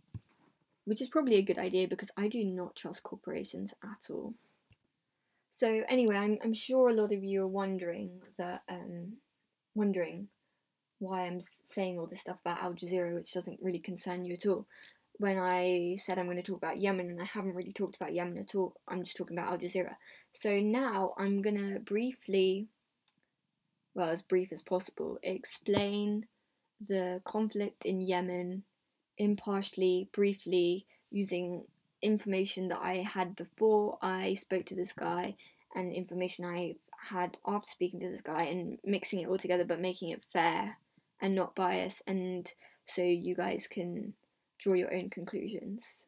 Which 0.83 1.01
is 1.01 1.07
probably 1.07 1.35
a 1.35 1.41
good 1.41 1.57
idea 1.57 1.87
because 1.87 2.11
I 2.17 2.27
do 2.27 2.43
not 2.43 2.75
trust 2.75 3.03
corporations 3.03 3.73
at 3.81 4.11
all. 4.11 4.33
So 5.55 5.83
anyway, 5.87 6.17
I'm 6.17 6.37
I'm 6.43 6.53
sure 6.53 6.89
a 6.89 6.93
lot 6.93 7.13
of 7.13 7.23
you 7.23 7.43
are 7.43 7.47
wondering 7.47 8.19
that 8.37 8.63
um 8.67 9.13
wondering 9.73 10.27
why 10.99 11.21
I'm 11.21 11.39
saying 11.63 11.97
all 11.97 12.07
this 12.07 12.19
stuff 12.19 12.39
about 12.41 12.61
Al 12.61 12.73
Jazeera, 12.73 13.15
which 13.15 13.31
doesn't 13.31 13.61
really 13.61 13.79
concern 13.79 14.25
you 14.25 14.33
at 14.33 14.45
all. 14.45 14.67
When 15.13 15.37
I 15.39 15.95
said 15.97 16.19
I'm 16.19 16.25
going 16.25 16.35
to 16.35 16.43
talk 16.43 16.57
about 16.57 16.79
Yemen, 16.79 17.09
and 17.09 17.21
I 17.21 17.23
haven't 17.23 17.55
really 17.55 17.71
talked 17.71 17.95
about 17.95 18.13
Yemen 18.13 18.37
at 18.37 18.53
all, 18.53 18.75
I'm 18.89 19.01
just 19.01 19.15
talking 19.15 19.37
about 19.37 19.53
Al 19.53 19.57
Jazeera. 19.57 19.95
So 20.33 20.59
now 20.59 21.13
I'm 21.17 21.41
going 21.41 21.57
to 21.57 21.79
briefly, 21.79 22.67
well, 23.93 24.09
as 24.09 24.21
brief 24.21 24.51
as 24.51 24.61
possible, 24.61 25.19
explain 25.23 26.25
the 26.81 27.21
conflict 27.23 27.85
in 27.85 28.01
Yemen 28.01 28.63
impartially, 29.17 30.09
briefly, 30.11 30.85
using 31.11 31.63
information 32.01 32.67
that 32.69 32.79
I 32.81 32.97
had 32.97 33.35
before 33.35 33.97
I 34.01 34.35
spoke 34.35 34.65
to 34.65 34.75
this 34.75 34.93
guy 34.93 35.35
and 35.75 35.91
information 35.91 36.45
I 36.45 36.75
had 37.09 37.37
after 37.45 37.69
speaking 37.69 37.99
to 38.01 38.09
this 38.09 38.21
guy 38.21 38.43
and 38.43 38.77
mixing 38.83 39.19
it 39.19 39.27
all 39.27 39.37
together 39.37 39.65
but 39.65 39.79
making 39.79 40.09
it 40.09 40.23
fair 40.23 40.77
and 41.21 41.35
not 41.35 41.55
biased 41.55 42.01
and 42.07 42.51
so 42.85 43.01
you 43.01 43.35
guys 43.35 43.67
can 43.67 44.13
draw 44.59 44.73
your 44.73 44.93
own 44.93 45.09
conclusions. 45.09 46.05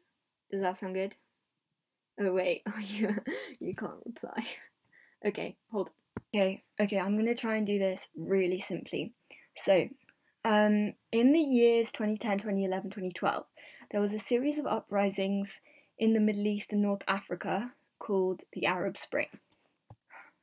Does 0.50 0.62
that 0.62 0.78
sound 0.78 0.94
good? 0.94 1.14
Oh 2.20 2.32
wait, 2.32 2.62
you 2.84 3.14
you 3.60 3.74
can't 3.74 4.02
reply. 4.04 4.46
Okay, 5.26 5.56
hold. 5.72 5.90
Okay, 6.32 6.62
okay, 6.78 7.00
I'm 7.00 7.16
gonna 7.16 7.34
try 7.34 7.56
and 7.56 7.66
do 7.66 7.76
this 7.76 8.06
really 8.16 8.60
simply. 8.60 9.14
So, 9.56 9.88
um, 10.44 10.92
in 11.10 11.32
the 11.32 11.40
years 11.40 11.90
2010, 11.90 12.38
2011, 12.38 12.90
2012, 12.90 13.46
there 13.90 14.00
was 14.00 14.12
a 14.12 14.18
series 14.20 14.58
of 14.60 14.66
uprisings 14.68 15.60
in 15.98 16.12
the 16.12 16.20
Middle 16.20 16.46
East 16.46 16.72
and 16.72 16.82
North 16.82 17.02
Africa 17.08 17.72
called 17.98 18.42
the 18.52 18.66
Arab 18.66 18.96
Spring. 18.96 19.28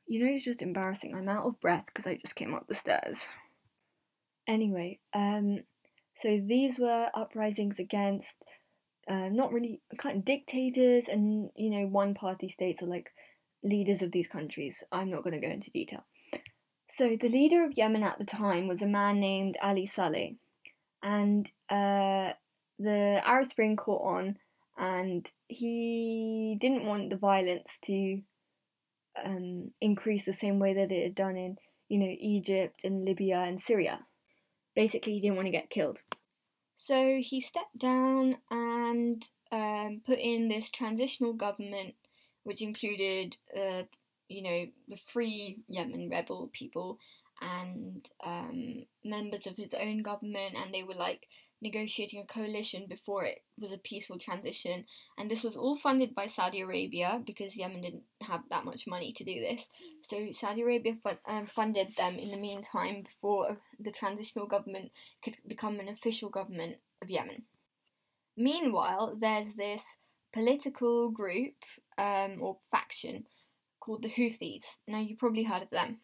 You 0.06 0.24
know, 0.24 0.30
it's 0.32 0.44
just 0.44 0.62
embarrassing. 0.62 1.14
I'm 1.14 1.28
out 1.28 1.46
of 1.46 1.60
breath 1.60 1.86
because 1.86 2.06
I 2.06 2.14
just 2.14 2.36
came 2.36 2.54
up 2.54 2.66
the 2.68 2.74
stairs. 2.74 3.26
Anyway, 4.46 5.00
um, 5.12 5.60
so 6.16 6.38
these 6.38 6.78
were 6.78 7.08
uprisings 7.14 7.78
against 7.78 8.36
uh, 9.08 9.28
not 9.28 9.52
really 9.52 9.80
kind 9.98 10.18
of 10.18 10.24
dictators 10.24 11.04
and 11.08 11.50
you 11.54 11.70
know 11.70 11.86
one 11.86 12.14
party 12.14 12.48
states 12.48 12.82
or 12.82 12.86
like 12.86 13.12
leaders 13.62 14.02
of 14.02 14.12
these 14.12 14.28
countries. 14.28 14.82
I'm 14.92 15.10
not 15.10 15.22
going 15.22 15.40
to 15.40 15.44
go 15.46 15.52
into 15.52 15.70
detail. 15.70 16.04
So 16.88 17.16
the 17.20 17.28
leader 17.28 17.64
of 17.64 17.76
Yemen 17.76 18.02
at 18.02 18.18
the 18.18 18.24
time 18.24 18.68
was 18.68 18.82
a 18.82 18.86
man 18.86 19.18
named 19.18 19.56
Ali 19.60 19.86
Saleh, 19.86 20.34
and 21.02 21.50
uh, 21.68 22.32
the 22.78 23.20
Arab 23.24 23.50
Spring 23.50 23.76
caught 23.76 24.02
on 24.02 24.38
and 24.76 25.30
he 25.48 26.56
didn't 26.60 26.86
want 26.86 27.10
the 27.10 27.16
violence 27.16 27.78
to 27.82 28.20
um, 29.24 29.70
increase 29.80 30.24
the 30.24 30.32
same 30.32 30.58
way 30.58 30.74
that 30.74 30.92
it 30.92 31.02
had 31.02 31.14
done 31.14 31.36
in, 31.36 31.56
you 31.88 31.98
know, 31.98 32.14
Egypt 32.18 32.84
and 32.84 33.04
Libya 33.04 33.38
and 33.38 33.60
Syria. 33.60 34.00
Basically, 34.74 35.14
he 35.14 35.20
didn't 35.20 35.36
want 35.36 35.46
to 35.46 35.52
get 35.52 35.70
killed. 35.70 36.00
So 36.76 37.18
he 37.20 37.40
stepped 37.40 37.78
down 37.78 38.36
and 38.50 39.24
um, 39.50 40.02
put 40.04 40.18
in 40.18 40.48
this 40.48 40.70
transitional 40.70 41.32
government, 41.32 41.94
which 42.42 42.60
included, 42.60 43.36
uh, 43.56 43.84
you 44.28 44.42
know, 44.42 44.66
the 44.88 44.98
free 45.06 45.60
Yemen 45.68 46.10
rebel 46.10 46.50
people 46.52 46.98
and 47.40 48.08
um, 48.24 48.84
members 49.04 49.46
of 49.46 49.56
his 49.56 49.74
own 49.74 50.02
government, 50.02 50.54
and 50.56 50.72
they 50.72 50.82
were 50.82 50.94
like 50.94 51.28
negotiating 51.62 52.20
a 52.20 52.32
coalition 52.32 52.86
before 52.88 53.24
it 53.24 53.42
was 53.58 53.72
a 53.72 53.78
peaceful 53.78 54.18
transition. 54.18 54.84
And 55.18 55.30
this 55.30 55.42
was 55.42 55.56
all 55.56 55.74
funded 55.74 56.14
by 56.14 56.26
Saudi 56.26 56.60
Arabia 56.60 57.20
because 57.24 57.56
Yemen 57.56 57.80
didn't 57.80 58.04
have 58.22 58.42
that 58.50 58.64
much 58.64 58.86
money 58.86 59.12
to 59.12 59.24
do 59.24 59.40
this. 59.40 59.68
So 60.02 60.32
Saudi 60.32 60.62
Arabia 60.62 60.96
um, 61.26 61.46
funded 61.46 61.96
them 61.96 62.16
in 62.16 62.30
the 62.30 62.38
meantime 62.38 63.02
before 63.02 63.58
the 63.80 63.90
transitional 63.90 64.46
government 64.46 64.92
could 65.22 65.36
become 65.46 65.80
an 65.80 65.88
official 65.88 66.28
government 66.28 66.76
of 67.02 67.10
Yemen. 67.10 67.44
Meanwhile, 68.36 69.16
there's 69.18 69.54
this 69.56 69.82
political 70.32 71.10
group 71.10 71.54
um, 71.96 72.38
or 72.40 72.58
faction 72.70 73.24
called 73.80 74.02
the 74.02 74.10
Houthis. 74.10 74.76
Now, 74.86 75.00
you 75.00 75.16
probably 75.16 75.44
heard 75.44 75.62
of 75.62 75.70
them. 75.70 76.00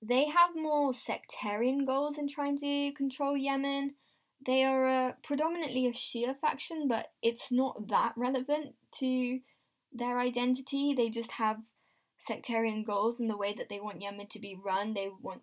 They 0.00 0.26
have 0.26 0.50
more 0.54 0.94
sectarian 0.94 1.84
goals 1.84 2.16
in 2.16 2.28
trying 2.28 2.58
to 2.58 2.92
control 2.92 3.36
Yemen 3.36 3.94
they 4.46 4.62
are 4.64 4.86
uh, 4.86 5.12
predominantly 5.24 5.86
a 5.86 5.92
Shia 5.92 6.38
faction, 6.38 6.86
but 6.88 7.08
it's 7.20 7.50
not 7.50 7.88
that 7.88 8.12
relevant 8.16 8.74
to 8.98 9.40
their 9.92 10.20
identity. 10.20 10.94
They 10.94 11.10
just 11.10 11.32
have 11.32 11.58
sectarian 12.20 12.84
goals 12.84 13.18
in 13.18 13.26
the 13.26 13.36
way 13.36 13.54
that 13.54 13.68
they 13.68 13.80
want 13.80 14.02
Yemen 14.02 14.28
to 14.28 14.38
be 14.38 14.58
run. 14.64 14.94
They 14.94 15.10
want 15.20 15.42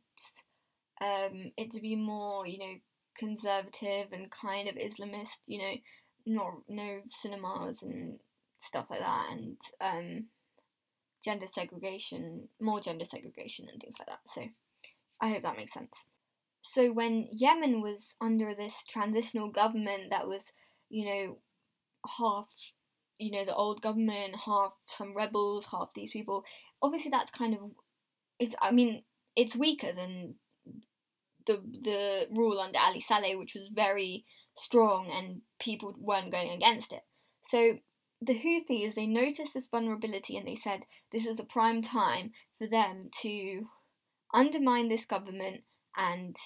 um, 1.02 1.52
it 1.58 1.72
to 1.72 1.82
be 1.82 1.98
more, 1.98 2.48
you 2.48 2.60
know, 2.60 2.74
conservative 3.18 4.08
and 4.14 4.32
kind 4.32 4.70
of 4.70 4.76
Islamist. 4.76 5.40
You 5.48 5.60
know, 5.60 5.74
not 6.26 6.54
no 6.70 7.02
cinemas 7.12 7.84
and 7.84 8.20
stuff 8.62 8.86
like 8.90 9.02
that, 9.02 9.28
and 9.32 9.58
um, 9.82 10.26
gender 11.22 11.48
segregation, 11.52 12.48
more 12.62 12.80
gender 12.80 13.06
segregation 13.06 13.68
and 13.70 13.82
things 13.82 13.96
like 14.00 14.08
that. 14.08 14.22
So, 14.28 14.44
I 15.20 15.30
hope 15.30 15.44
that 15.44 15.58
makes 15.58 15.74
sense 15.74 16.06
so 16.64 16.92
when 16.94 17.28
Yemen 17.32 17.82
was 17.82 18.16
under 18.22 18.56
this 18.56 18.84
transitional 18.90 19.50
government 19.50 20.10
that 20.12 20.28
was, 20.28 20.42
you 20.90 21.06
know, 21.06 21.38
half, 22.18 22.48
you 23.20 23.32
know, 23.32 23.44
the 23.44 23.54
old 23.54 23.82
government, 23.82 24.36
half 24.46 24.72
some 24.88 25.16
rebels, 25.16 25.68
half 25.72 25.94
these 25.94 26.12
people, 26.12 26.46
obviously 26.82 27.12
that's 27.12 27.32
kind 27.32 27.54
of, 27.54 27.72
it's, 28.40 28.56
I 28.62 28.72
mean, 28.72 29.04
it's 29.36 29.58
weaker 29.58 29.92
than 29.92 30.36
the 31.46 31.62
the 31.82 32.28
rule 32.32 32.60
under 32.62 32.80
Ali 32.80 33.02
Saleh, 33.02 33.38
which 33.38 33.56
was 33.56 33.68
very 33.74 34.24
strong 34.56 35.12
and 35.12 35.42
people 35.60 35.94
weren't 36.00 36.32
going 36.32 36.50
against 36.50 36.94
it. 36.94 37.02
So 37.46 37.80
the 38.22 38.40
Houthis, 38.40 38.96
they 38.96 39.06
noticed 39.06 39.54
this 39.54 39.68
vulnerability 39.70 40.38
and 40.38 40.48
they 40.48 40.56
said 40.56 40.86
this 41.12 41.26
is 41.26 41.36
the 41.36 41.44
prime 41.44 41.82
time 41.82 42.32
for 42.58 42.68
them 42.68 43.10
to 43.22 43.68
undermine 44.34 44.88
this 44.88 45.06
government 45.06 45.64
and 45.98 46.38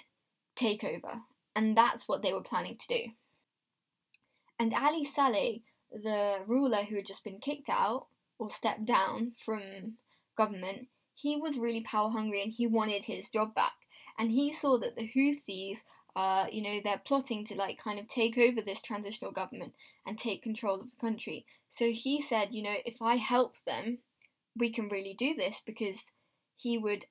take 0.57 0.83
over. 0.83 1.21
And 1.55 1.77
that's 1.77 2.07
what 2.07 2.21
they 2.21 2.33
were 2.33 2.41
planning 2.41 2.77
to 2.77 2.87
do. 2.87 3.11
And 4.59 4.73
Ali 4.73 5.03
Saleh, 5.03 5.61
the 5.91 6.39
ruler 6.45 6.83
who 6.83 6.97
had 6.97 7.05
just 7.05 7.23
been 7.23 7.39
kicked 7.39 7.69
out 7.69 8.07
or 8.37 8.49
stepped 8.49 8.85
down 8.85 9.33
from 9.37 9.97
government, 10.35 10.87
he 11.15 11.35
was 11.35 11.57
really 11.57 11.81
power 11.81 12.09
hungry 12.09 12.43
and 12.43 12.51
he 12.51 12.67
wanted 12.67 13.05
his 13.05 13.29
job 13.29 13.55
back. 13.55 13.73
And 14.19 14.31
he 14.31 14.51
saw 14.51 14.77
that 14.79 14.95
the 14.95 15.07
Houthis, 15.07 15.79
uh, 16.15 16.47
you 16.51 16.61
know, 16.61 16.79
they're 16.83 17.01
plotting 17.03 17.45
to 17.45 17.55
like 17.55 17.77
kind 17.77 17.99
of 17.99 18.07
take 18.07 18.37
over 18.37 18.61
this 18.61 18.81
transitional 18.81 19.31
government 19.31 19.73
and 20.05 20.17
take 20.17 20.43
control 20.43 20.81
of 20.81 20.89
the 20.89 20.97
country. 20.97 21.45
So 21.69 21.91
he 21.91 22.21
said, 22.21 22.49
you 22.51 22.63
know, 22.63 22.75
if 22.85 23.01
I 23.01 23.15
help 23.15 23.63
them, 23.63 23.99
we 24.55 24.71
can 24.71 24.89
really 24.89 25.15
do 25.17 25.35
this 25.35 25.61
because 25.65 26.05
he 26.55 26.77
would 26.77 27.05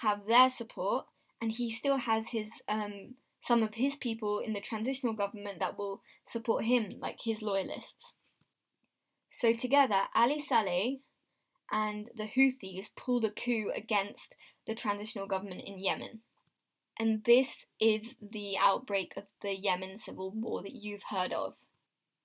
have 0.00 0.26
their 0.26 0.50
support 0.50 1.06
and 1.40 1.52
he 1.52 1.70
still 1.70 1.98
has 1.98 2.30
his 2.30 2.50
um, 2.68 3.14
some 3.42 3.62
of 3.62 3.74
his 3.74 3.96
people 3.96 4.38
in 4.38 4.52
the 4.52 4.60
transitional 4.60 5.14
government 5.14 5.60
that 5.60 5.78
will 5.78 6.02
support 6.26 6.64
him, 6.64 6.96
like 7.00 7.20
his 7.22 7.42
loyalists. 7.42 8.14
So 9.30 9.54
together, 9.54 10.02
Ali 10.14 10.38
Saleh 10.38 10.98
and 11.72 12.10
the 12.14 12.26
Houthis 12.26 12.90
pulled 12.96 13.24
a 13.24 13.30
coup 13.30 13.70
against 13.74 14.36
the 14.66 14.74
transitional 14.74 15.26
government 15.26 15.62
in 15.64 15.78
Yemen. 15.78 16.20
And 16.98 17.24
this 17.24 17.64
is 17.80 18.16
the 18.20 18.56
outbreak 18.58 19.14
of 19.16 19.24
the 19.40 19.56
Yemen 19.56 19.96
civil 19.96 20.32
war 20.32 20.62
that 20.62 20.74
you've 20.74 21.04
heard 21.10 21.32
of. 21.32 21.54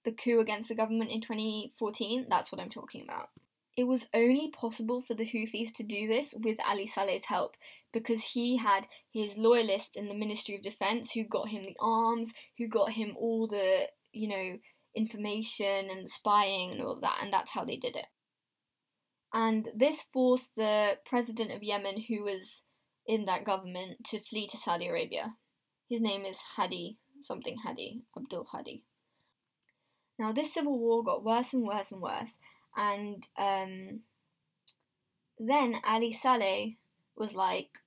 The 0.03 0.12
coup 0.12 0.39
against 0.39 0.67
the 0.67 0.75
government 0.75 1.12
in 1.12 1.22
2014, 1.22 2.25
that's 2.29 2.51
what 2.51 2.60
I'm 2.60 2.69
talking 2.69 3.03
about. 3.03 3.29
It 3.77 3.84
was 3.86 4.08
only 4.13 4.50
possible 4.51 5.01
for 5.01 5.15
the 5.15 5.25
Houthis 5.25 5.74
to 5.75 5.84
do 5.84 6.08
this 6.08 6.34
with 6.38 6.58
Ali 6.65 6.88
Saleh's 6.88 7.25
help 7.25 7.55
because 7.91 8.24
he 8.24 8.58
had 8.58 8.88
his 9.12 9.38
loyalists 9.38 9.96
in 9.96 10.08
the 10.08 10.15
Ministry 10.15 10.55
of 10.55 10.62
Defense 10.62 11.12
who 11.12 11.24
got 11.24 11.50
him 11.50 11.65
the 11.65 11.75
arms, 11.79 12.32
who 12.58 12.67
got 12.67 12.91
him 12.91 13.15
all 13.17 13.48
the, 13.48 13.88
you 14.12 14.27
know, 14.27 14.58
information 14.96 15.89
and 15.89 16.10
spying 16.10 16.72
and 16.72 16.82
all 16.82 16.94
of 16.94 17.01
that, 17.01 17.20
and 17.22 17.34
that's 17.34 17.51
how 17.51 17.65
they 17.65 17.77
did 17.77 17.96
it. 17.96 18.05
And 19.34 19.67
this 19.75 20.05
forced 20.13 20.55
the 20.55 20.98
president 21.05 21.51
of 21.51 21.62
Yemen, 21.62 22.01
who 22.08 22.24
was 22.24 22.62
in 23.05 23.25
that 23.25 23.44
government, 23.44 24.05
to 24.05 24.22
flee 24.22 24.48
to 24.48 24.58
Saudi 24.58 24.88
Arabia. 24.88 25.36
His 25.89 26.00
name 26.00 26.24
is 26.24 26.38
Hadi, 26.55 26.98
something 27.22 27.58
Hadi, 27.65 28.03
Abdul 28.17 28.48
Hadi. 28.51 28.84
Now, 30.17 30.32
this 30.32 30.53
civil 30.53 30.79
war 30.79 31.03
got 31.03 31.25
worse 31.25 31.53
and 31.53 31.63
worse 31.63 31.91
and 31.91 32.01
worse, 32.01 32.38
and 32.75 33.25
um, 33.38 34.01
then 35.39 35.79
Ali 35.86 36.12
Saleh 36.12 36.75
was 37.15 37.34
like, 37.34 37.79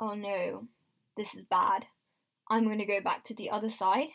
oh 0.00 0.14
no, 0.14 0.68
this 1.16 1.34
is 1.34 1.42
bad. 1.42 1.86
I'm 2.48 2.64
going 2.64 2.78
to 2.78 2.86
go 2.86 3.00
back 3.00 3.24
to 3.24 3.34
the 3.34 3.50
other 3.50 3.68
side 3.68 4.10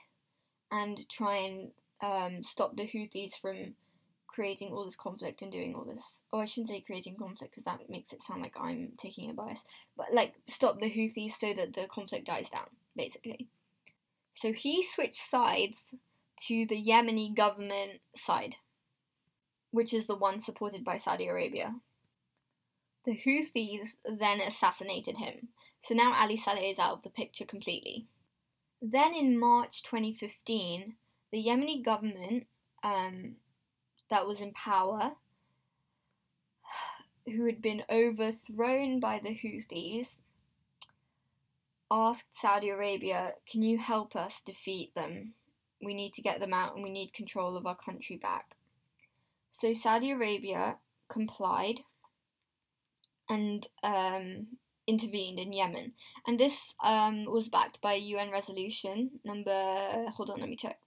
and 0.71 1.07
try 1.09 1.37
and 1.37 1.71
um, 2.01 2.43
stop 2.43 2.75
the 2.75 2.87
Houthis 2.87 3.39
from 3.39 3.75
creating 4.27 4.71
all 4.71 4.85
this 4.85 4.95
conflict 4.95 5.41
and 5.41 5.51
doing 5.51 5.75
all 5.75 5.83
this. 5.83 6.21
Oh, 6.31 6.39
I 6.39 6.45
shouldn't 6.45 6.69
say 6.69 6.79
creating 6.79 7.17
conflict 7.17 7.51
because 7.51 7.65
that 7.65 7.89
makes 7.89 8.13
it 8.13 8.23
sound 8.23 8.41
like 8.41 8.55
I'm 8.59 8.93
taking 8.97 9.29
a 9.29 9.33
bias. 9.33 9.63
But 9.97 10.07
like 10.13 10.33
stop 10.47 10.79
the 10.79 10.89
Houthis 10.89 11.33
so 11.33 11.53
that 11.53 11.73
the 11.73 11.87
conflict 11.87 12.27
dies 12.27 12.49
down, 12.49 12.67
basically. 12.95 13.47
So 14.33 14.53
he 14.53 14.81
switched 14.81 15.29
sides 15.29 15.93
to 16.47 16.65
the 16.65 16.81
Yemeni 16.81 17.35
government 17.35 17.99
side, 18.15 18.55
which 19.71 19.93
is 19.93 20.05
the 20.05 20.15
one 20.15 20.41
supported 20.41 20.83
by 20.83 20.97
Saudi 20.97 21.27
Arabia. 21.27 21.75
The 23.05 23.17
Houthis 23.17 23.95
then 24.05 24.39
assassinated 24.41 25.17
him, 25.17 25.49
so 25.83 25.95
now 25.95 26.13
Ali 26.13 26.37
Saleh 26.37 26.69
is 26.69 26.79
out 26.79 26.93
of 26.93 27.01
the 27.03 27.09
picture 27.09 27.45
completely. 27.45 28.05
Then 28.81 29.13
in 29.13 29.39
March 29.39 29.81
2015, 29.83 30.95
the 31.31 31.43
Yemeni 31.43 31.83
government 31.83 32.47
um, 32.83 33.35
that 34.09 34.27
was 34.27 34.41
in 34.41 34.53
power, 34.53 35.13
who 37.25 37.45
had 37.45 37.61
been 37.61 37.83
overthrown 37.89 38.99
by 38.99 39.19
the 39.23 39.35
Houthis, 39.35 40.17
asked 41.89 42.37
Saudi 42.37 42.69
Arabia, 42.69 43.33
Can 43.49 43.61
you 43.61 43.77
help 43.77 44.15
us 44.15 44.41
defeat 44.41 44.93
them? 44.95 45.33
We 45.83 45.93
need 45.93 46.13
to 46.13 46.21
get 46.21 46.39
them 46.39 46.53
out 46.53 46.75
and 46.75 46.83
we 46.83 46.91
need 46.91 47.13
control 47.13 47.57
of 47.57 47.65
our 47.65 47.75
country 47.75 48.17
back. 48.17 48.55
So 49.51 49.73
Saudi 49.73 50.11
Arabia 50.11 50.77
complied 51.09 51.81
and 53.29 53.67
um, 53.83 54.47
intervened 54.87 55.39
in 55.39 55.53
Yemen. 55.53 55.93
And 56.27 56.39
this 56.39 56.73
um, 56.83 57.25
was 57.25 57.49
backed 57.49 57.79
by 57.81 57.93
UN 57.93 58.31
resolution 58.31 59.11
number, 59.23 60.05
hold 60.15 60.29
on, 60.29 60.39
let 60.39 60.49
me 60.49 60.55
check, 60.55 60.79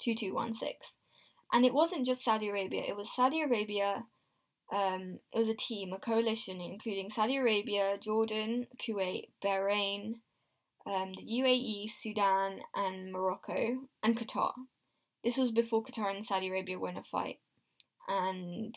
2216 0.00 0.96
and 1.52 1.64
it 1.64 1.74
wasn't 1.74 2.06
just 2.06 2.24
Saudi 2.24 2.48
Arabia. 2.48 2.82
It 2.86 2.96
was 2.96 3.14
Saudi 3.14 3.42
Arabia. 3.42 4.04
Um, 4.72 5.20
it 5.32 5.38
was 5.38 5.48
a 5.48 5.54
team, 5.54 5.92
a 5.92 5.98
coalition, 5.98 6.60
including 6.60 7.08
Saudi 7.08 7.36
Arabia, 7.36 7.96
Jordan, 8.00 8.66
Kuwait, 8.78 9.28
Bahrain, 9.44 10.14
um, 10.86 11.12
the 11.16 11.22
UAE, 11.22 11.90
Sudan, 11.90 12.60
and 12.74 13.12
Morocco, 13.12 13.88
and 14.02 14.18
Qatar. 14.18 14.52
This 15.22 15.36
was 15.36 15.52
before 15.52 15.84
Qatar 15.84 16.14
and 16.14 16.24
Saudi 16.24 16.48
Arabia 16.48 16.82
in 16.82 16.96
a 16.96 17.04
fight, 17.04 17.38
and 18.08 18.74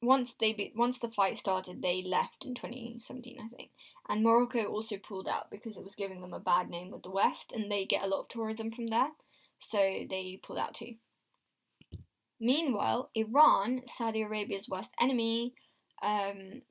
once 0.00 0.34
they 0.40 0.52
be, 0.52 0.72
once 0.74 0.98
the 0.98 1.08
fight 1.08 1.36
started, 1.36 1.80
they 1.80 2.02
left 2.02 2.44
in 2.44 2.54
2017, 2.54 3.38
I 3.40 3.48
think. 3.56 3.70
And 4.08 4.22
Morocco 4.22 4.64
also 4.64 4.96
pulled 4.96 5.28
out 5.28 5.50
because 5.50 5.76
it 5.76 5.84
was 5.84 5.94
giving 5.94 6.20
them 6.20 6.34
a 6.34 6.40
bad 6.40 6.68
name 6.68 6.90
with 6.90 7.02
the 7.02 7.10
West, 7.10 7.52
and 7.52 7.70
they 7.70 7.84
get 7.84 8.02
a 8.02 8.08
lot 8.08 8.20
of 8.20 8.28
tourism 8.28 8.72
from 8.72 8.88
there, 8.88 9.10
so 9.58 9.78
they 9.78 10.40
pulled 10.42 10.58
out 10.58 10.74
too. 10.74 10.94
Meanwhile, 12.40 13.10
Iran, 13.14 13.82
Saudi 13.86 14.22
Arabia's 14.22 14.68
worst 14.68 14.90
enemy, 15.00 15.54
um, 16.02 16.62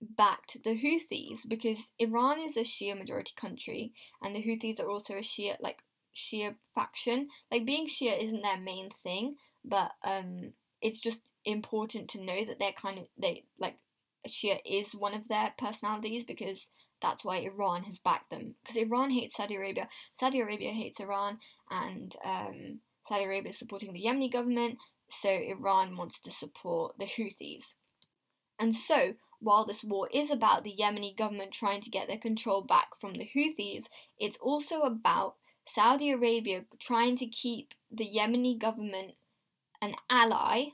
backed 0.00 0.56
the 0.64 0.70
Houthis 0.70 1.40
because 1.46 1.90
Iran 1.98 2.40
is 2.40 2.56
a 2.56 2.60
Shia 2.60 2.98
majority 2.98 3.32
country 3.36 3.92
and 4.22 4.34
the 4.34 4.42
Houthis 4.42 4.80
are 4.80 4.90
also 4.90 5.14
a 5.14 5.20
Shia 5.20 5.56
like 5.60 5.82
Shia 6.14 6.54
faction. 6.74 7.28
Like 7.50 7.66
being 7.66 7.86
Shia 7.86 8.22
isn't 8.22 8.42
their 8.42 8.58
main 8.58 8.88
thing, 8.90 9.36
but 9.64 9.92
um, 10.02 10.54
it's 10.82 11.00
just 11.00 11.32
important 11.44 12.08
to 12.10 12.24
know 12.24 12.44
that 12.44 12.58
they're 12.58 12.72
kind 12.72 12.98
of 12.98 13.06
they 13.18 13.44
like 13.58 13.76
Shia 14.28 14.58
is 14.64 14.94
one 14.94 15.14
of 15.14 15.28
their 15.28 15.52
personalities 15.58 16.24
because 16.24 16.66
that's 17.00 17.24
why 17.24 17.38
Iran 17.38 17.84
has 17.84 17.98
backed 17.98 18.30
them 18.30 18.54
because 18.62 18.76
Iran 18.76 19.10
hates 19.10 19.36
Saudi 19.36 19.56
Arabia, 19.56 19.88
Saudi 20.12 20.40
Arabia 20.40 20.72
hates 20.72 21.00
Iran, 21.00 21.38
and 21.70 22.14
um, 22.24 22.80
Saudi 23.08 23.24
Arabia 23.24 23.50
is 23.50 23.58
supporting 23.58 23.92
the 23.92 24.04
Yemeni 24.04 24.30
government, 24.30 24.78
so 25.08 25.30
Iran 25.30 25.96
wants 25.96 26.20
to 26.20 26.30
support 26.30 26.96
the 26.98 27.06
Houthis. 27.06 27.74
And 28.58 28.74
so, 28.74 29.14
while 29.40 29.64
this 29.64 29.82
war 29.82 30.08
is 30.12 30.30
about 30.30 30.64
the 30.64 30.76
Yemeni 30.78 31.16
government 31.16 31.52
trying 31.52 31.80
to 31.80 31.90
get 31.90 32.08
their 32.08 32.18
control 32.18 32.60
back 32.60 32.88
from 33.00 33.14
the 33.14 33.28
Houthis, 33.34 33.86
it's 34.18 34.36
also 34.38 34.82
about 34.82 35.36
Saudi 35.66 36.10
Arabia 36.10 36.64
trying 36.78 37.16
to 37.16 37.26
keep 37.26 37.74
the 37.90 38.06
Yemeni 38.06 38.58
government 38.58 39.12
an 39.80 39.94
ally 40.08 40.70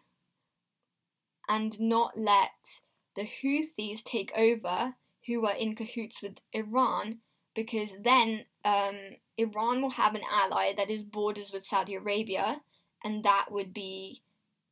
and 1.48 1.78
not 1.80 2.16
let 2.16 2.80
the 3.14 3.28
Houthis 3.42 4.02
take 4.02 4.32
over, 4.36 4.94
who 5.26 5.46
are 5.46 5.54
in 5.54 5.74
cahoots 5.74 6.22
with 6.22 6.40
Iran, 6.52 7.18
because 7.54 7.90
then 8.02 8.44
um, 8.64 9.16
Iran 9.38 9.82
will 9.82 9.90
have 9.90 10.14
an 10.14 10.22
ally 10.30 10.72
that 10.76 10.90
is 10.90 11.02
borders 11.02 11.50
with 11.52 11.64
Saudi 11.64 11.94
Arabia, 11.94 12.60
and 13.02 13.24
that 13.24 13.46
would 13.50 13.72
be 13.72 14.22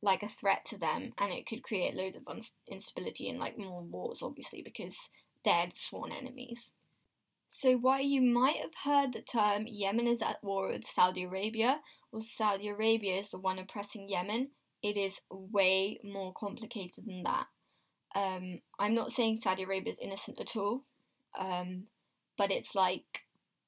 like 0.01 0.21
a 0.21 0.27
threat 0.27 0.65
to 0.65 0.77
them, 0.77 1.13
and 1.17 1.33
it 1.33 1.47
could 1.47 1.63
create 1.63 1.95
loads 1.95 2.15
of 2.15 2.23
instability 2.69 3.29
and 3.29 3.39
like 3.39 3.57
more 3.57 3.81
wars, 3.81 4.21
obviously, 4.21 4.61
because 4.61 5.09
they're 5.43 5.69
sworn 5.73 6.11
enemies. 6.11 6.71
So, 7.57 7.77
why 7.77 8.01
you 8.01 8.21
might 8.21 8.57
have 8.57 8.75
heard 8.83 9.13
the 9.13 9.21
term 9.21 9.63
Yemen 9.65 10.07
is 10.07 10.21
at 10.21 10.43
war 10.43 10.67
with 10.67 10.83
Saudi 10.83 11.23
Arabia, 11.23 11.79
or 12.11 12.19
Saudi 12.19 12.67
Arabia 12.67 13.15
is 13.15 13.29
the 13.29 13.39
one 13.39 13.59
oppressing 13.59 14.09
Yemen, 14.09 14.49
it 14.83 14.97
is 14.97 15.21
way 15.29 16.01
more 16.03 16.33
complicated 16.33 17.05
than 17.07 17.23
that. 17.23 17.45
Um, 18.13 18.59
I'm 18.77 18.93
not 18.93 19.13
saying 19.13 19.37
Saudi 19.37 19.63
Arabia 19.63 19.93
is 19.93 19.99
innocent 19.99 20.37
at 20.37 20.57
all, 20.57 20.83
um, 21.39 21.85
but 22.37 22.51
it's 22.51 22.75
like 22.75 23.23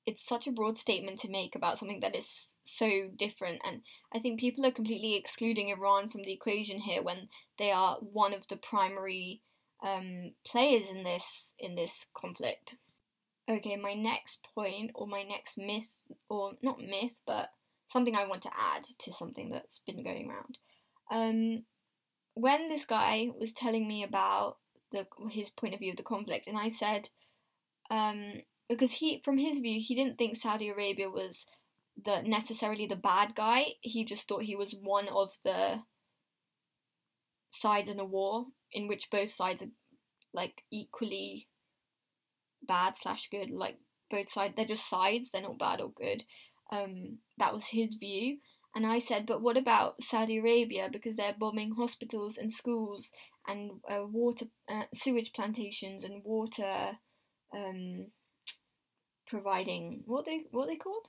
it's 0.06 0.28
such 0.28 0.48
a 0.48 0.52
broad 0.52 0.78
statement 0.78 1.20
to 1.20 1.30
make 1.30 1.56
about 1.56 1.78
something 1.78 2.02
that 2.02 2.16
is 2.16 2.56
so 2.66 3.10
different 3.18 3.62
and 3.66 3.82
i 4.14 4.20
think 4.20 4.40
people 4.40 4.66
are 4.66 4.72
completely 4.72 5.16
excluding 5.16 5.68
iran 5.68 6.08
from 6.08 6.22
the 6.24 6.32
equation 6.32 6.80
here 6.80 7.04
when 7.04 7.28
they 7.60 7.72
are 7.72 7.98
one 8.00 8.34
of 8.34 8.48
the 8.48 8.56
primary 8.56 9.42
um, 9.84 10.32
players 10.46 10.88
in 10.90 11.04
this 11.04 11.52
in 11.60 11.76
this 11.76 12.06
conflict 12.14 12.76
okay 13.50 13.76
my 13.76 13.94
next 13.94 14.48
point 14.56 14.92
or 14.94 15.08
my 15.08 15.24
next 15.24 15.58
miss, 15.58 16.00
or 16.30 16.54
not 16.62 16.80
miss, 16.80 17.22
but 17.26 17.50
something 17.88 18.16
i 18.16 18.28
want 18.28 18.42
to 18.42 18.50
add 18.50 18.84
to 19.00 19.14
something 19.14 19.50
that's 19.50 19.80
been 19.80 20.04
going 20.04 20.30
around 20.30 20.58
um, 21.10 21.64
when 22.34 22.68
this 22.68 22.86
guy 22.86 23.30
was 23.40 23.54
telling 23.54 23.88
me 23.88 24.04
about 24.04 24.58
the 24.92 25.08
his 25.30 25.50
point 25.50 25.74
of 25.74 25.80
view 25.80 25.92
of 25.92 25.98
the 25.98 26.04
conflict 26.04 26.48
and 26.48 26.58
i 26.58 26.68
said 26.68 27.10
um, 27.90 28.42
because 28.70 28.94
he 28.94 29.22
from 29.24 29.38
his 29.38 29.60
view 29.60 29.80
he 29.80 29.96
didn't 29.96 30.18
think 30.18 30.36
Saudi 30.36 30.70
Arabia 30.70 31.10
was 31.10 31.46
the 32.04 32.22
necessarily 32.22 32.86
the 32.86 32.96
bad 32.96 33.36
guy. 33.36 33.74
He 33.82 34.06
just 34.06 34.28
thought 34.28 34.44
he 34.44 34.56
was 34.56 34.76
one 34.76 35.08
of 35.08 35.38
the 35.44 35.84
sides 37.50 37.90
in 37.90 38.00
a 38.00 38.06
war 38.06 38.48
in 38.72 38.88
which 38.88 39.10
both 39.10 39.30
sides 39.30 39.64
are 39.64 39.72
like 40.34 40.64
equally 40.70 41.48
bad 42.68 42.96
slash 42.98 43.30
good. 43.30 43.52
Like 43.52 43.78
both 44.10 44.32
sides, 44.32 44.54
they're 44.56 44.66
just 44.66 44.90
sides. 44.90 45.30
They're 45.30 45.42
not 45.42 45.60
bad 45.60 45.82
or 45.82 45.92
good. 45.92 46.24
Um, 46.72 47.20
that 47.38 47.54
was 47.54 47.68
his 47.68 47.96
view. 47.96 48.38
And 48.76 48.86
I 48.86 49.00
said, 49.00 49.26
but 49.26 49.42
what 49.42 49.58
about 49.58 50.04
Saudi 50.04 50.38
Arabia? 50.38 50.90
Because 50.92 51.16
they're 51.16 51.36
bombing 51.38 51.72
hospitals 51.72 52.38
and 52.38 52.52
schools 52.52 53.10
and 53.48 53.72
uh, 53.90 54.06
water, 54.06 54.46
uh, 54.70 54.84
sewage 54.94 55.34
plantations 55.34 56.04
and 56.04 56.22
water 56.24 57.00
um, 57.56 58.08
providing 59.26 60.04
what 60.06 60.26
they 60.26 60.42
what 60.52 60.68
they 60.68 60.76
called 60.76 61.08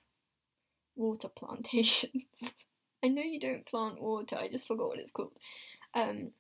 water 0.97 1.29
plantations. 1.29 2.25
I 3.03 3.09
know 3.09 3.23
you 3.23 3.39
don't 3.39 3.67
plant 3.67 4.01
water. 4.01 4.37
I 4.37 4.49
just 4.49 4.67
forgot 4.67 4.89
what 4.89 4.99
it's 4.99 5.13
called. 5.13 5.33
Um, 5.95 6.33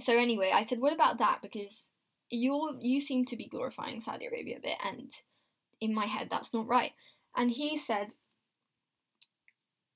so 0.00 0.16
anyway, 0.16 0.50
I 0.52 0.62
said, 0.62 0.80
what 0.80 0.92
about 0.92 1.18
that? 1.18 1.40
Because 1.42 1.88
you 2.32 2.78
you 2.80 3.00
seem 3.00 3.24
to 3.26 3.36
be 3.36 3.46
glorifying 3.46 4.00
Saudi 4.00 4.26
Arabia 4.26 4.56
a 4.56 4.60
bit, 4.60 4.78
and 4.84 5.10
in 5.80 5.94
my 5.94 6.06
head, 6.06 6.28
that's 6.30 6.52
not 6.52 6.66
right. 6.66 6.92
And 7.36 7.50
he 7.50 7.76
said 7.76 8.08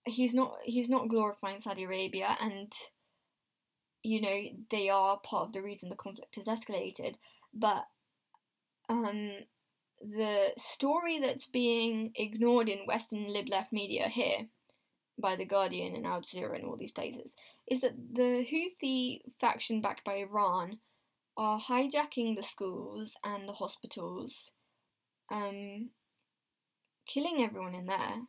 he's 0.05 0.35
not 0.35 0.57
he's 0.65 0.89
not 0.89 1.09
glorifying 1.09 1.61
Saudi 1.61 1.85
Arabia, 1.85 2.37
and 2.41 2.73
you 4.03 4.21
know, 4.21 4.41
they 4.71 4.89
are 4.89 5.19
part 5.19 5.49
of 5.49 5.53
the 5.53 5.63
reason 5.63 5.89
the 5.89 5.97
conflict 5.97 6.37
has 6.37 6.47
escalated. 6.47 7.17
But 7.53 7.87
um, 8.89 9.33
the 10.01 10.51
story 10.57 11.19
that's 11.19 11.47
being 11.47 12.13
ignored 12.15 12.69
in 12.69 12.87
Western 12.87 13.33
lib 13.33 13.49
left 13.49 13.73
media 13.73 14.09
here 14.09 14.47
by 15.19 15.35
The 15.35 15.45
Guardian 15.45 15.97
and 15.97 16.07
Al 16.07 16.21
Jazeera 16.21 16.55
and 16.55 16.67
all 16.67 16.77
these 16.77 16.93
places 16.93 17.35
is 17.67 17.81
that 17.81 17.95
the 18.13 18.47
Houthi 18.47 19.23
faction 19.41 19.81
backed 19.81 20.05
by 20.05 20.17
Iran 20.17 20.79
are 21.37 21.61
hijacking 21.61 22.37
the 22.37 22.43
schools 22.43 23.13
and 23.23 23.49
the 23.49 23.53
hospitals, 23.53 24.53
um, 25.31 25.91
killing 27.07 27.43
everyone 27.43 27.75
in 27.75 27.87
there, 27.87 28.23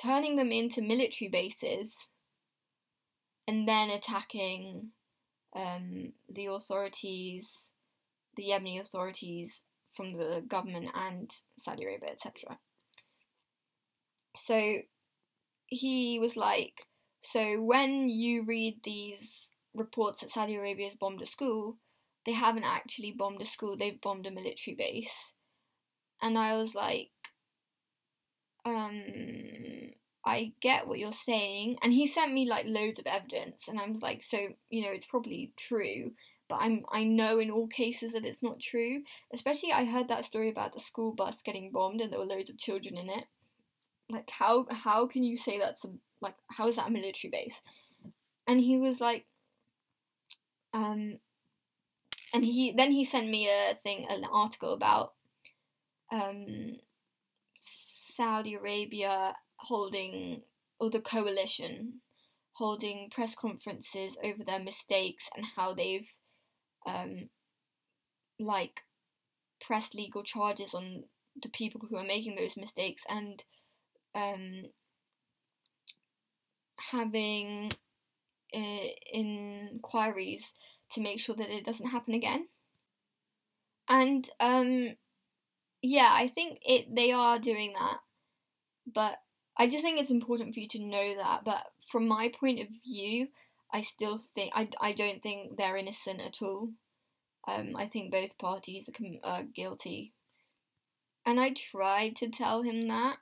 turning 0.00 0.36
them 0.36 0.50
into 0.50 0.80
military 0.80 1.28
bases, 1.28 2.10
and 3.46 3.68
then 3.68 3.90
attacking 3.90 4.90
um, 5.54 6.12
the 6.28 6.46
authorities, 6.46 7.68
the 8.36 8.44
Yemeni 8.44 8.80
authorities 8.80 9.64
from 9.94 10.16
the 10.16 10.42
government 10.46 10.88
and 10.94 11.30
Saudi 11.58 11.84
Arabia, 11.84 12.10
etc. 12.10 12.58
So 14.36 14.78
he 15.66 16.18
was 16.20 16.36
like, 16.36 16.86
so 17.22 17.60
when 17.60 18.08
you 18.08 18.44
read 18.44 18.80
these 18.84 19.52
reports 19.74 20.20
that 20.20 20.30
Saudi 20.30 20.56
Arabia 20.56 20.88
has 20.88 20.96
bombed 20.96 21.20
a 21.20 21.26
school, 21.26 21.76
they 22.26 22.32
haven't 22.32 22.64
actually 22.64 23.12
bombed 23.12 23.40
a 23.40 23.44
school, 23.44 23.76
they've 23.76 24.00
bombed 24.00 24.26
a 24.26 24.30
military 24.30 24.74
base. 24.74 25.32
And 26.22 26.36
I 26.36 26.56
was 26.56 26.74
like, 26.74 27.10
um, 28.64 29.02
I 30.24 30.52
get 30.60 30.86
what 30.86 30.98
you're 30.98 31.12
saying. 31.12 31.78
And 31.82 31.92
he 31.92 32.06
sent 32.06 32.32
me 32.32 32.46
like 32.46 32.66
loads 32.66 32.98
of 32.98 33.06
evidence, 33.06 33.68
and 33.68 33.80
I 33.80 33.88
was 33.88 34.02
like, 34.02 34.22
so, 34.22 34.38
you 34.68 34.82
know, 34.82 34.90
it's 34.90 35.06
probably 35.06 35.52
true. 35.56 36.12
But 36.48 36.58
I'm 36.62 36.84
I 36.92 37.04
know 37.04 37.38
in 37.38 37.50
all 37.50 37.68
cases 37.68 38.12
that 38.12 38.24
it's 38.24 38.42
not 38.42 38.60
true. 38.60 39.02
Especially 39.32 39.72
I 39.72 39.84
heard 39.84 40.08
that 40.08 40.24
story 40.24 40.50
about 40.50 40.72
the 40.72 40.80
school 40.80 41.12
bus 41.12 41.36
getting 41.44 41.70
bombed 41.72 42.00
and 42.00 42.12
there 42.12 42.18
were 42.18 42.26
loads 42.26 42.50
of 42.50 42.58
children 42.58 42.96
in 42.96 43.08
it. 43.08 43.24
Like 44.10 44.28
how 44.30 44.66
how 44.68 45.06
can 45.06 45.22
you 45.22 45.36
say 45.36 45.60
that's 45.60 45.84
a 45.84 45.90
like 46.20 46.34
how 46.48 46.66
is 46.66 46.74
that 46.74 46.88
a 46.88 46.90
military 46.90 47.30
base? 47.30 47.60
And 48.48 48.60
he 48.60 48.78
was 48.78 49.00
like 49.00 49.26
um 50.74 51.18
and 52.32 52.44
he 52.44 52.72
then 52.72 52.92
he 52.92 53.04
sent 53.04 53.28
me 53.28 53.48
a 53.48 53.74
thing 53.74 54.06
an 54.08 54.24
article 54.32 54.72
about 54.72 55.14
um 56.12 56.76
Saudi 57.60 58.54
Arabia 58.54 59.34
holding 59.56 60.42
or 60.78 60.90
the 60.90 61.00
coalition 61.00 62.00
holding 62.52 63.08
press 63.10 63.34
conferences 63.34 64.16
over 64.22 64.44
their 64.44 64.58
mistakes 64.58 65.28
and 65.34 65.44
how 65.56 65.74
they've 65.74 66.14
um 66.86 67.28
like 68.38 68.82
pressed 69.60 69.94
legal 69.94 70.22
charges 70.22 70.74
on 70.74 71.04
the 71.40 71.48
people 71.48 71.80
who 71.88 71.96
are 71.96 72.04
making 72.04 72.36
those 72.36 72.56
mistakes 72.56 73.02
and 73.08 73.44
um 74.14 74.64
having 76.90 77.70
uh, 78.54 78.88
inquiries 79.12 80.52
to 80.92 81.00
make 81.00 81.20
sure 81.20 81.34
that 81.34 81.50
it 81.50 81.64
doesn't 81.64 81.90
happen 81.90 82.14
again. 82.14 82.48
And 83.88 84.28
um, 84.38 84.96
yeah, 85.82 86.10
I 86.12 86.28
think 86.28 86.60
it 86.62 86.94
they 86.94 87.12
are 87.12 87.38
doing 87.38 87.72
that, 87.74 87.98
but 88.86 89.18
I 89.56 89.68
just 89.68 89.82
think 89.82 90.00
it's 90.00 90.10
important 90.10 90.54
for 90.54 90.60
you 90.60 90.68
to 90.68 90.78
know 90.78 91.16
that. 91.16 91.44
But 91.44 91.64
from 91.90 92.06
my 92.06 92.30
point 92.38 92.60
of 92.60 92.68
view, 92.84 93.28
I 93.72 93.80
still 93.80 94.18
think 94.18 94.52
I, 94.54 94.68
I 94.80 94.92
don't 94.92 95.22
think 95.22 95.56
they're 95.56 95.76
innocent 95.76 96.20
at 96.20 96.42
all. 96.42 96.70
Um, 97.48 97.74
I 97.76 97.86
think 97.86 98.12
both 98.12 98.38
parties 98.38 98.88
are, 98.88 99.30
are 99.30 99.42
guilty. 99.42 100.12
And 101.26 101.40
I 101.40 101.52
tried 101.52 102.16
to 102.16 102.28
tell 102.28 102.62
him 102.62 102.88
that, 102.88 103.18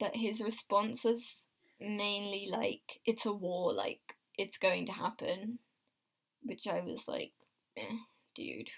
but 0.00 0.16
his 0.16 0.40
response 0.40 1.04
was 1.04 1.46
mainly 1.80 2.48
like 2.50 3.00
it's 3.04 3.26
a 3.26 3.32
war, 3.32 3.72
like 3.72 4.16
it's 4.36 4.58
going 4.58 4.86
to 4.86 4.92
happen, 4.92 5.58
which 6.42 6.66
I 6.66 6.80
was 6.80 7.06
like, 7.08 7.32
eh, 7.76 7.98
dude. 8.34 8.70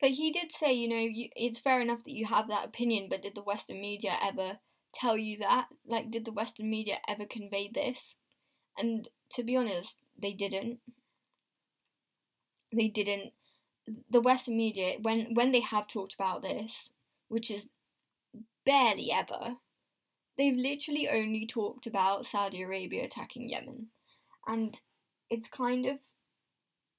But 0.00 0.10
he 0.10 0.32
did 0.32 0.50
say, 0.52 0.72
you 0.72 0.88
know, 0.88 0.96
you, 0.96 1.28
it's 1.36 1.60
fair 1.60 1.80
enough 1.80 2.02
that 2.04 2.12
you 2.12 2.26
have 2.26 2.48
that 2.48 2.66
opinion, 2.66 3.06
but 3.08 3.22
did 3.22 3.36
the 3.36 3.42
Western 3.42 3.80
media 3.80 4.16
ever 4.20 4.58
tell 4.92 5.16
you 5.16 5.38
that? 5.38 5.68
Like, 5.86 6.10
did 6.10 6.24
the 6.24 6.32
Western 6.32 6.68
media 6.68 6.98
ever 7.08 7.24
convey 7.24 7.70
this? 7.72 8.16
And 8.76 9.08
to 9.30 9.44
be 9.44 9.56
honest, 9.56 9.98
they 10.20 10.32
didn't. 10.32 10.80
They 12.74 12.88
didn't. 12.88 13.32
The 14.10 14.20
Western 14.20 14.56
media, 14.56 14.96
when 15.00 15.34
when 15.34 15.52
they 15.52 15.60
have 15.60 15.86
talked 15.86 16.14
about 16.14 16.42
this, 16.42 16.90
which 17.28 17.50
is 17.50 17.66
barely 18.64 19.10
ever, 19.12 19.56
they've 20.36 20.56
literally 20.56 21.08
only 21.08 21.46
talked 21.46 21.86
about 21.86 22.26
Saudi 22.26 22.62
Arabia 22.62 23.04
attacking 23.04 23.48
Yemen. 23.48 23.88
And 24.46 24.80
it's 25.30 25.48
kind 25.48 25.86
of 25.86 25.98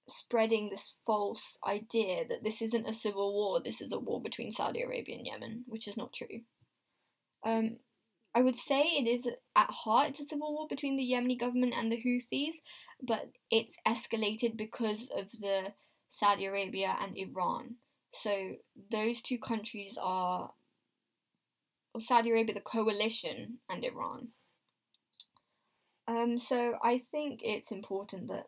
spreading 0.07 0.69
this 0.69 0.95
false 1.05 1.57
idea 1.65 2.25
that 2.27 2.43
this 2.43 2.61
isn't 2.61 2.87
a 2.87 2.93
civil 2.93 3.33
war, 3.33 3.61
this 3.61 3.81
is 3.81 3.91
a 3.93 3.99
war 3.99 4.21
between 4.21 4.51
Saudi 4.51 4.81
Arabia 4.81 5.17
and 5.17 5.25
Yemen, 5.25 5.63
which 5.67 5.87
is 5.87 5.97
not 5.97 6.13
true. 6.13 6.41
Um, 7.45 7.77
I 8.35 8.41
would 8.41 8.57
say 8.57 8.81
it 8.81 9.07
is 9.07 9.27
at 9.55 9.69
heart 9.69 10.09
it's 10.09 10.19
a 10.19 10.25
civil 10.25 10.53
war 10.53 10.67
between 10.67 10.97
the 10.97 11.03
Yemeni 11.03 11.39
government 11.39 11.73
and 11.77 11.91
the 11.91 12.01
Houthis, 12.01 12.55
but 13.01 13.31
it's 13.51 13.75
escalated 13.87 14.57
because 14.57 15.09
of 15.15 15.31
the 15.31 15.73
Saudi 16.09 16.45
Arabia 16.45 16.95
and 16.99 17.17
Iran. 17.17 17.75
So 18.11 18.53
those 18.91 19.21
two 19.21 19.37
countries 19.37 19.97
are 20.01 20.51
or 21.93 22.01
Saudi 22.01 22.31
Arabia, 22.31 22.55
the 22.55 22.61
coalition, 22.61 23.59
and 23.69 23.83
Iran. 23.83 24.29
Um, 26.07 26.37
so 26.37 26.77
I 26.83 26.97
think 26.97 27.41
it's 27.43 27.71
important 27.71 28.27
that 28.27 28.47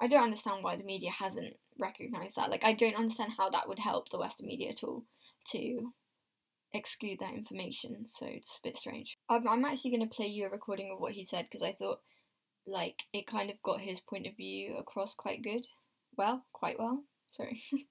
I 0.00 0.06
don't 0.06 0.24
understand 0.24 0.62
why 0.64 0.76
the 0.76 0.84
media 0.84 1.10
hasn't 1.10 1.56
recognized 1.78 2.36
that. 2.36 2.50
Like, 2.50 2.64
I 2.64 2.72
don't 2.72 2.96
understand 2.96 3.34
how 3.36 3.50
that 3.50 3.68
would 3.68 3.78
help 3.78 4.08
the 4.08 4.18
Western 4.18 4.46
media 4.46 4.70
at 4.70 4.82
all 4.82 5.04
to 5.52 5.92
exclude 6.72 7.18
that 7.18 7.34
information. 7.34 8.06
So 8.10 8.26
it's 8.26 8.58
a 8.58 8.68
bit 8.68 8.76
strange. 8.76 9.18
I'm, 9.28 9.46
I'm 9.46 9.64
actually 9.64 9.90
going 9.90 10.08
to 10.08 10.14
play 10.14 10.26
you 10.26 10.46
a 10.46 10.50
recording 10.50 10.90
of 10.92 11.00
what 11.00 11.12
he 11.12 11.24
said 11.24 11.44
because 11.44 11.62
I 11.62 11.72
thought, 11.72 12.00
like, 12.66 13.02
it 13.12 13.26
kind 13.26 13.50
of 13.50 13.62
got 13.62 13.80
his 13.80 14.00
point 14.00 14.26
of 14.26 14.36
view 14.36 14.76
across 14.76 15.14
quite 15.14 15.42
good. 15.42 15.66
Well, 16.16 16.44
quite 16.52 16.78
well. 16.78 17.04
Sorry. 17.30 17.62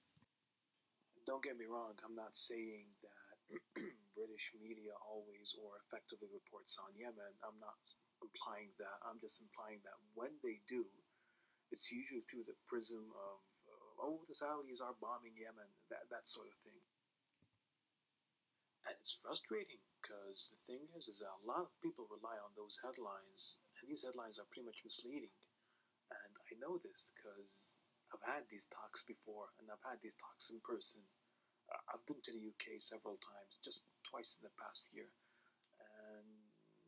don't 1.26 1.46
get 1.46 1.58
me 1.58 1.70
wrong. 1.70 1.94
I'm 2.02 2.18
not 2.18 2.34
saying 2.34 2.90
that 3.06 3.54
British 4.18 4.50
media 4.58 4.98
always 5.06 5.54
or 5.54 5.78
effectively 5.86 6.26
reports 6.34 6.74
on 6.82 6.90
Yemen. 6.98 7.34
I'm 7.46 7.58
not 7.62 7.78
implying 8.18 8.74
that. 8.82 8.98
I'm 9.06 9.22
just 9.22 9.38
implying 9.38 9.78
that 9.86 9.94
when 10.18 10.34
they 10.42 10.58
do, 10.66 10.82
it's 11.70 11.90
usually 11.90 12.22
through 12.26 12.44
the 12.44 12.56
prism 12.66 13.02
of, 13.14 13.38
uh, 13.70 14.04
oh, 14.06 14.18
the 14.26 14.34
Saudis 14.34 14.82
are 14.82 14.96
bombing 15.00 15.34
Yemen, 15.38 15.70
that, 15.90 16.06
that 16.10 16.26
sort 16.26 16.50
of 16.50 16.56
thing. 16.62 16.78
And 18.88 18.96
it's 18.98 19.20
frustrating 19.22 19.80
because 20.00 20.50
the 20.50 20.60
thing 20.66 20.82
is, 20.96 21.06
is 21.06 21.20
that 21.20 21.30
a 21.30 21.46
lot 21.46 21.68
of 21.68 21.80
people 21.84 22.10
rely 22.10 22.34
on 22.40 22.50
those 22.56 22.80
headlines, 22.80 23.60
and 23.78 23.86
these 23.86 24.02
headlines 24.02 24.40
are 24.40 24.48
pretty 24.50 24.66
much 24.66 24.82
misleading. 24.82 25.32
And 26.10 26.32
I 26.48 26.52
know 26.58 26.80
this 26.80 27.12
because 27.14 27.76
I've 28.10 28.26
had 28.26 28.48
these 28.48 28.66
talks 28.66 29.04
before, 29.04 29.52
and 29.60 29.68
I've 29.70 29.84
had 29.84 30.00
these 30.00 30.16
talks 30.16 30.50
in 30.50 30.58
person 30.64 31.04
I've 31.94 32.04
been 32.06 32.20
to 32.22 32.32
the 32.32 32.42
UK 32.50 32.80
several 32.80 33.16
times, 33.16 33.58
just 33.62 33.86
twice 34.02 34.38
in 34.40 34.44
the 34.44 34.54
past 34.58 34.92
year. 34.94 35.06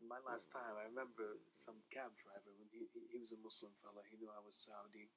My 0.09 0.19
last 0.29 0.53
time, 0.53 0.75
I 0.77 0.89
remember 0.91 1.39
some 1.49 1.79
cab 1.93 2.11
driver, 2.19 2.53
when 2.59 2.69
he, 2.71 2.85
he 3.13 3.19
was 3.19 3.33
a 3.33 3.41
Muslim 3.43 3.73
fella, 3.81 4.03
he 4.11 4.17
knew 4.19 4.29
I 4.29 4.45
was 4.45 4.57
Saudi, 4.57 5.09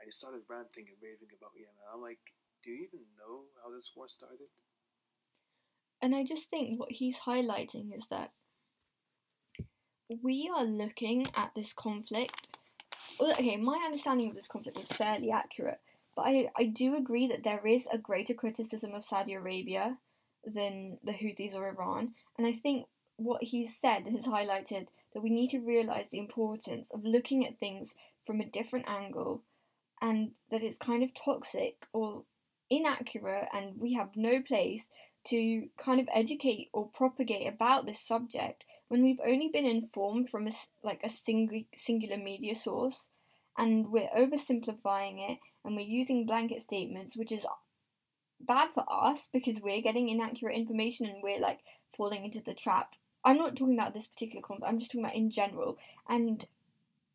and 0.00 0.04
he 0.06 0.10
started 0.10 0.42
ranting 0.48 0.86
and 0.90 0.98
raving 1.00 1.32
about 1.36 1.54
Yemen. 1.56 1.86
I'm 1.92 2.02
like, 2.02 2.20
do 2.64 2.70
you 2.70 2.88
even 2.90 3.06
know 3.16 3.46
how 3.62 3.72
this 3.72 3.92
war 3.96 4.08
started? 4.08 4.50
And 6.02 6.14
I 6.14 6.24
just 6.24 6.50
think 6.50 6.78
what 6.78 6.92
he's 6.92 7.20
highlighting 7.20 7.94
is 7.96 8.06
that 8.10 8.30
we 10.22 10.50
are 10.54 10.64
looking 10.64 11.26
at 11.34 11.52
this 11.54 11.72
conflict. 11.72 12.48
Well, 13.18 13.32
okay, 13.32 13.56
my 13.56 13.78
understanding 13.84 14.28
of 14.28 14.34
this 14.34 14.48
conflict 14.48 14.78
is 14.78 14.96
fairly 14.96 15.30
accurate, 15.30 15.80
but 16.14 16.22
I, 16.22 16.48
I 16.56 16.64
do 16.66 16.96
agree 16.96 17.28
that 17.28 17.44
there 17.44 17.66
is 17.66 17.86
a 17.92 17.98
greater 17.98 18.34
criticism 18.34 18.94
of 18.94 19.04
Saudi 19.04 19.34
Arabia 19.34 19.98
than 20.44 20.98
the 21.02 21.12
Houthis 21.12 21.54
or 21.54 21.68
Iran. 21.68 22.14
And 22.36 22.46
I 22.46 22.52
think 22.52 22.86
what 23.18 23.42
he's 23.42 23.76
said 23.76 24.04
has 24.04 24.24
highlighted 24.24 24.86
that 25.12 25.22
we 25.22 25.30
need 25.30 25.50
to 25.50 25.58
realize 25.58 26.06
the 26.10 26.18
importance 26.18 26.88
of 26.92 27.04
looking 27.04 27.46
at 27.46 27.58
things 27.58 27.90
from 28.24 28.40
a 28.40 28.46
different 28.46 28.88
angle 28.88 29.42
and 30.00 30.30
that 30.50 30.62
it's 30.62 30.78
kind 30.78 31.02
of 31.02 31.10
toxic 31.14 31.86
or 31.92 32.22
inaccurate 32.70 33.48
and 33.52 33.78
we 33.80 33.94
have 33.94 34.10
no 34.14 34.40
place 34.40 34.84
to 35.26 35.68
kind 35.76 36.00
of 36.00 36.08
educate 36.14 36.68
or 36.72 36.88
propagate 36.94 37.48
about 37.48 37.86
this 37.86 38.00
subject 38.00 38.64
when 38.88 39.02
we've 39.02 39.20
only 39.26 39.48
been 39.52 39.66
informed 39.66 40.30
from 40.30 40.46
a, 40.46 40.52
like 40.82 41.00
a 41.04 41.10
single, 41.10 41.62
singular 41.76 42.16
media 42.16 42.54
source 42.54 43.02
and 43.56 43.90
we're 43.90 44.08
oversimplifying 44.16 45.30
it 45.30 45.38
and 45.64 45.76
we're 45.76 45.80
using 45.80 46.24
blanket 46.24 46.62
statements, 46.62 47.16
which 47.16 47.32
is 47.32 47.44
bad 48.40 48.68
for 48.72 48.84
us 48.88 49.28
because 49.32 49.56
we're 49.60 49.82
getting 49.82 50.08
inaccurate 50.08 50.54
information 50.54 51.06
and 51.06 51.22
we're 51.22 51.40
like 51.40 51.58
falling 51.96 52.24
into 52.24 52.40
the 52.40 52.54
trap. 52.54 52.92
I'm 53.28 53.36
not 53.36 53.56
talking 53.56 53.74
about 53.78 53.92
this 53.92 54.06
particular 54.06 54.40
conflict, 54.40 54.72
I'm 54.72 54.78
just 54.78 54.90
talking 54.90 55.04
about 55.04 55.14
in 55.14 55.30
general. 55.30 55.76
And 56.08 56.46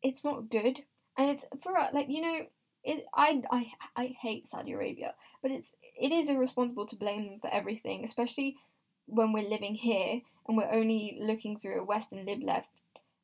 it's 0.00 0.22
not 0.22 0.48
good. 0.48 0.78
And 1.18 1.30
it's 1.30 1.44
for 1.60 1.72
like, 1.92 2.06
you 2.08 2.22
know, 2.22 2.46
it 2.84 3.04
I 3.12 3.42
I 3.50 3.72
I 3.96 4.14
hate 4.22 4.46
Saudi 4.46 4.72
Arabia, 4.72 5.14
but 5.42 5.50
it's 5.50 5.72
it 5.82 6.12
is 6.12 6.28
irresponsible 6.28 6.86
to 6.86 6.94
blame 6.94 7.26
them 7.26 7.40
for 7.40 7.52
everything, 7.52 8.04
especially 8.04 8.58
when 9.06 9.32
we're 9.32 9.48
living 9.48 9.74
here 9.74 10.20
and 10.46 10.56
we're 10.56 10.70
only 10.70 11.18
looking 11.20 11.56
through 11.56 11.80
a 11.80 11.84
Western 11.84 12.24
lib 12.26 12.44
left 12.44 12.68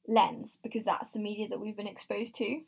lens 0.09 0.59
because 0.61 0.85
that's 0.85 1.13
the 1.13 1.21
media 1.21 1.47
that 1.49 1.61
we've 1.61 1.77
been 1.77 1.87
exposed 1.87 2.35
to. 2.37 2.63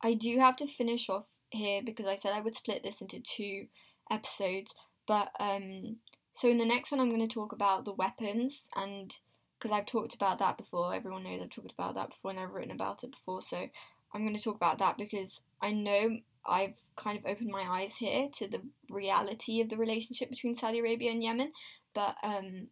I 0.00 0.14
do 0.14 0.38
have 0.38 0.54
to 0.56 0.68
finish 0.68 1.08
off 1.08 1.26
here 1.50 1.82
because 1.84 2.06
I 2.06 2.14
said 2.14 2.32
I 2.32 2.42
would 2.42 2.54
split 2.54 2.84
this 2.84 3.00
into 3.00 3.18
two 3.18 3.66
episodes, 4.08 4.72
but 5.08 5.30
um, 5.40 5.96
so 6.34 6.48
in 6.48 6.58
the 6.58 6.64
next 6.64 6.90
one 6.90 7.00
I'm 7.00 7.10
going 7.14 7.26
to 7.26 7.34
talk 7.34 7.52
about 7.52 7.84
the 7.84 7.92
weapons 7.92 8.68
and 8.76 9.16
because 9.58 9.76
I've 9.76 9.86
talked 9.86 10.14
about 10.14 10.38
that 10.38 10.56
before. 10.56 10.94
Everyone 10.94 11.22
knows 11.22 11.42
I've 11.42 11.50
talked 11.50 11.72
about 11.72 11.94
that 11.94 12.10
before 12.10 12.30
and 12.30 12.40
I've 12.40 12.52
written 12.52 12.70
about 12.70 13.04
it 13.04 13.10
before, 13.10 13.42
so 13.42 13.68
I'm 14.12 14.24
going 14.24 14.36
to 14.36 14.42
talk 14.42 14.56
about 14.56 14.78
that 14.78 14.96
because 14.96 15.40
I 15.60 15.72
know 15.72 16.18
I've 16.46 16.76
kind 16.96 17.18
of 17.18 17.26
opened 17.26 17.50
my 17.50 17.62
eyes 17.62 17.96
here 17.96 18.28
to 18.38 18.48
the 18.48 18.62
reality 18.88 19.60
of 19.60 19.68
the 19.68 19.76
relationship 19.76 20.30
between 20.30 20.56
Saudi 20.56 20.78
Arabia 20.78 21.10
and 21.10 21.22
Yemen, 21.22 21.52
but 21.94 22.16
um, 22.22 22.68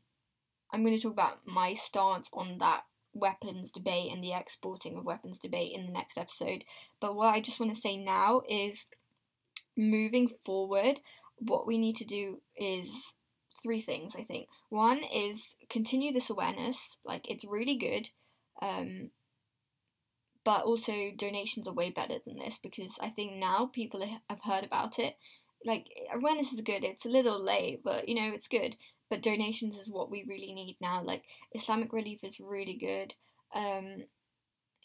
I'm 0.72 0.84
going 0.84 0.96
to 0.96 1.02
talk 1.02 1.12
about 1.12 1.40
my 1.46 1.74
stance 1.74 2.28
on 2.32 2.58
that 2.58 2.84
weapons 3.12 3.70
debate 3.70 4.12
and 4.12 4.22
the 4.22 4.32
exporting 4.32 4.96
of 4.96 5.04
weapons 5.04 5.38
debate 5.38 5.72
in 5.74 5.86
the 5.86 5.92
next 5.92 6.16
episode. 6.16 6.64
But 7.00 7.14
what 7.14 7.34
I 7.34 7.40
just 7.40 7.60
want 7.60 7.74
to 7.74 7.80
say 7.80 7.96
now 7.96 8.42
is 8.48 8.86
moving 9.76 10.28
forward, 10.44 11.00
what 11.38 11.66
we 11.66 11.78
need 11.78 11.96
to 11.96 12.04
do 12.04 12.40
is 12.56 13.14
three 13.62 13.80
things, 13.80 14.14
I 14.16 14.22
think. 14.22 14.48
One 14.68 14.98
is 14.98 15.56
continue 15.68 16.12
this 16.12 16.30
awareness, 16.30 16.96
like 17.04 17.30
it's 17.30 17.44
really 17.44 17.76
good. 17.76 18.10
Um, 18.60 19.10
but 20.44 20.64
also 20.64 21.10
donations 21.16 21.68
are 21.68 21.74
way 21.74 21.90
better 21.90 22.14
than 22.26 22.38
this 22.38 22.58
because 22.62 22.96
I 23.00 23.10
think 23.10 23.34
now 23.34 23.70
people 23.72 24.02
have 24.30 24.40
heard 24.42 24.64
about 24.64 24.98
it. 24.98 25.16
Like 25.64 25.88
awareness 26.12 26.52
is 26.52 26.60
good. 26.60 26.84
It's 26.84 27.04
a 27.04 27.10
little 27.10 27.42
late, 27.44 27.82
but 27.84 28.08
you 28.08 28.14
know 28.14 28.32
it's 28.32 28.48
good. 28.48 28.76
But 29.10 29.22
donations 29.22 29.76
is 29.78 29.88
what 29.88 30.10
we 30.10 30.24
really 30.26 30.52
need 30.52 30.78
now. 30.80 31.02
Like 31.02 31.24
Islamic 31.52 31.92
Relief 31.92 32.20
is 32.22 32.40
really 32.40 32.76
good. 32.76 33.14
Um, 33.54 34.04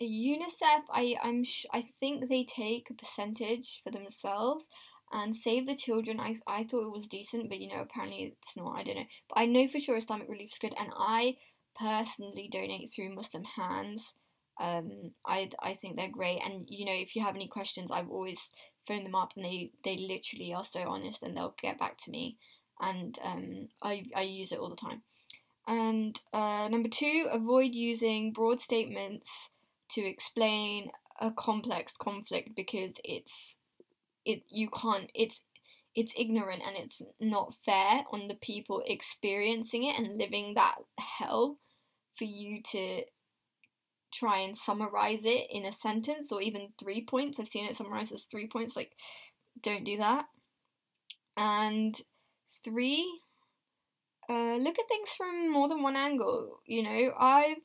UNICEF, 0.01 0.83
I 0.91 1.15
I'm 1.23 1.43
sh- 1.43 1.65
I 1.71 1.83
think 1.99 2.27
they 2.27 2.43
take 2.43 2.89
a 2.89 2.93
percentage 2.95 3.81
for 3.83 3.91
themselves. 3.91 4.65
And 5.13 5.35
Save 5.35 5.67
the 5.67 5.75
Children, 5.75 6.19
I 6.19 6.35
I 6.47 6.63
thought 6.63 6.87
it 6.87 6.91
was 6.91 7.07
decent, 7.07 7.47
but 7.47 7.59
you 7.59 7.69
know 7.69 7.81
apparently 7.81 8.35
it's 8.41 8.57
not. 8.57 8.79
I 8.79 8.83
don't 8.83 8.95
know, 8.95 9.05
but 9.29 9.37
I 9.37 9.45
know 9.45 9.67
for 9.67 9.79
sure 9.79 9.95
Islamic 9.95 10.27
Relief 10.27 10.51
is 10.53 10.57
good, 10.57 10.73
and 10.77 10.91
I 10.97 11.37
personally 11.79 12.49
donate 12.51 12.89
through 12.89 13.13
Muslim 13.13 13.43
Hands. 13.43 14.13
Um, 14.59 15.11
I 15.25 15.51
I 15.61 15.75
think 15.75 15.95
they're 15.95 16.09
great, 16.09 16.41
and 16.43 16.65
you 16.67 16.85
know 16.85 16.93
if 16.93 17.15
you 17.15 17.21
have 17.21 17.35
any 17.35 17.47
questions, 17.47 17.91
I've 17.91 18.09
always 18.09 18.49
phoned 18.87 19.05
them 19.05 19.13
up, 19.13 19.33
and 19.35 19.45
they 19.45 19.71
they 19.83 19.97
literally 19.97 20.51
are 20.51 20.63
so 20.63 20.81
honest, 20.81 21.21
and 21.21 21.37
they'll 21.37 21.55
get 21.61 21.77
back 21.77 21.97
to 21.99 22.11
me, 22.11 22.37
and 22.81 23.17
um, 23.23 23.67
I 23.83 24.05
I 24.15 24.23
use 24.23 24.51
it 24.51 24.59
all 24.59 24.69
the 24.69 24.75
time. 24.75 25.03
And 25.67 26.19
uh, 26.33 26.67
number 26.69 26.89
two, 26.89 27.27
avoid 27.31 27.75
using 27.75 28.33
broad 28.33 28.59
statements 28.59 29.49
to 29.89 30.01
explain 30.01 30.89
a 31.21 31.31
complex 31.31 31.93
conflict 31.95 32.55
because 32.55 32.95
it's 33.03 33.55
it 34.25 34.43
you 34.49 34.69
can't 34.69 35.09
it's 35.13 35.41
it's 35.95 36.13
ignorant 36.17 36.63
and 36.65 36.75
it's 36.75 37.01
not 37.19 37.53
fair 37.65 38.03
on 38.11 38.27
the 38.27 38.35
people 38.35 38.81
experiencing 38.87 39.83
it 39.83 39.97
and 39.97 40.17
living 40.17 40.55
that 40.55 40.75
hell 40.97 41.57
for 42.15 42.23
you 42.23 42.61
to 42.63 43.03
try 44.11 44.39
and 44.39 44.57
summarize 44.57 45.21
it 45.23 45.47
in 45.49 45.65
a 45.65 45.71
sentence 45.71 46.31
or 46.31 46.41
even 46.41 46.69
three 46.79 47.03
points. 47.03 47.39
I've 47.39 47.47
seen 47.47 47.65
it 47.65 47.75
summarized 47.75 48.13
as 48.13 48.23
three 48.23 48.47
points. 48.47 48.75
Like, 48.75 48.91
don't 49.61 49.83
do 49.83 49.97
that. 49.97 50.25
And 51.35 51.99
three, 52.63 53.19
uh, 54.29 54.55
look 54.57 54.77
at 54.79 54.87
things 54.87 55.09
from 55.17 55.51
more 55.51 55.67
than 55.67 55.81
one 55.81 55.95
angle. 55.95 56.59
You 56.65 56.83
know, 56.83 57.13
I've 57.19 57.57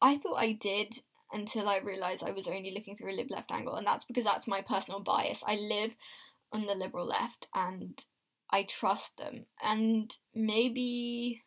I 0.00 0.18
thought 0.18 0.36
I 0.36 0.52
did 0.52 1.02
until 1.32 1.68
I 1.68 1.78
realized 1.78 2.22
I 2.22 2.32
was 2.32 2.46
only 2.46 2.72
looking 2.72 2.96
through 2.96 3.12
a 3.12 3.16
lib 3.16 3.30
left 3.30 3.50
angle, 3.50 3.74
and 3.74 3.86
that's 3.86 4.04
because 4.04 4.24
that's 4.24 4.46
my 4.46 4.60
personal 4.60 5.00
bias. 5.00 5.42
I 5.46 5.56
live 5.56 5.96
on 6.52 6.66
the 6.66 6.74
liberal 6.74 7.06
left, 7.06 7.48
and 7.54 8.04
I 8.50 8.64
trust 8.64 9.16
them, 9.16 9.46
and 9.62 10.12
maybe 10.34 11.42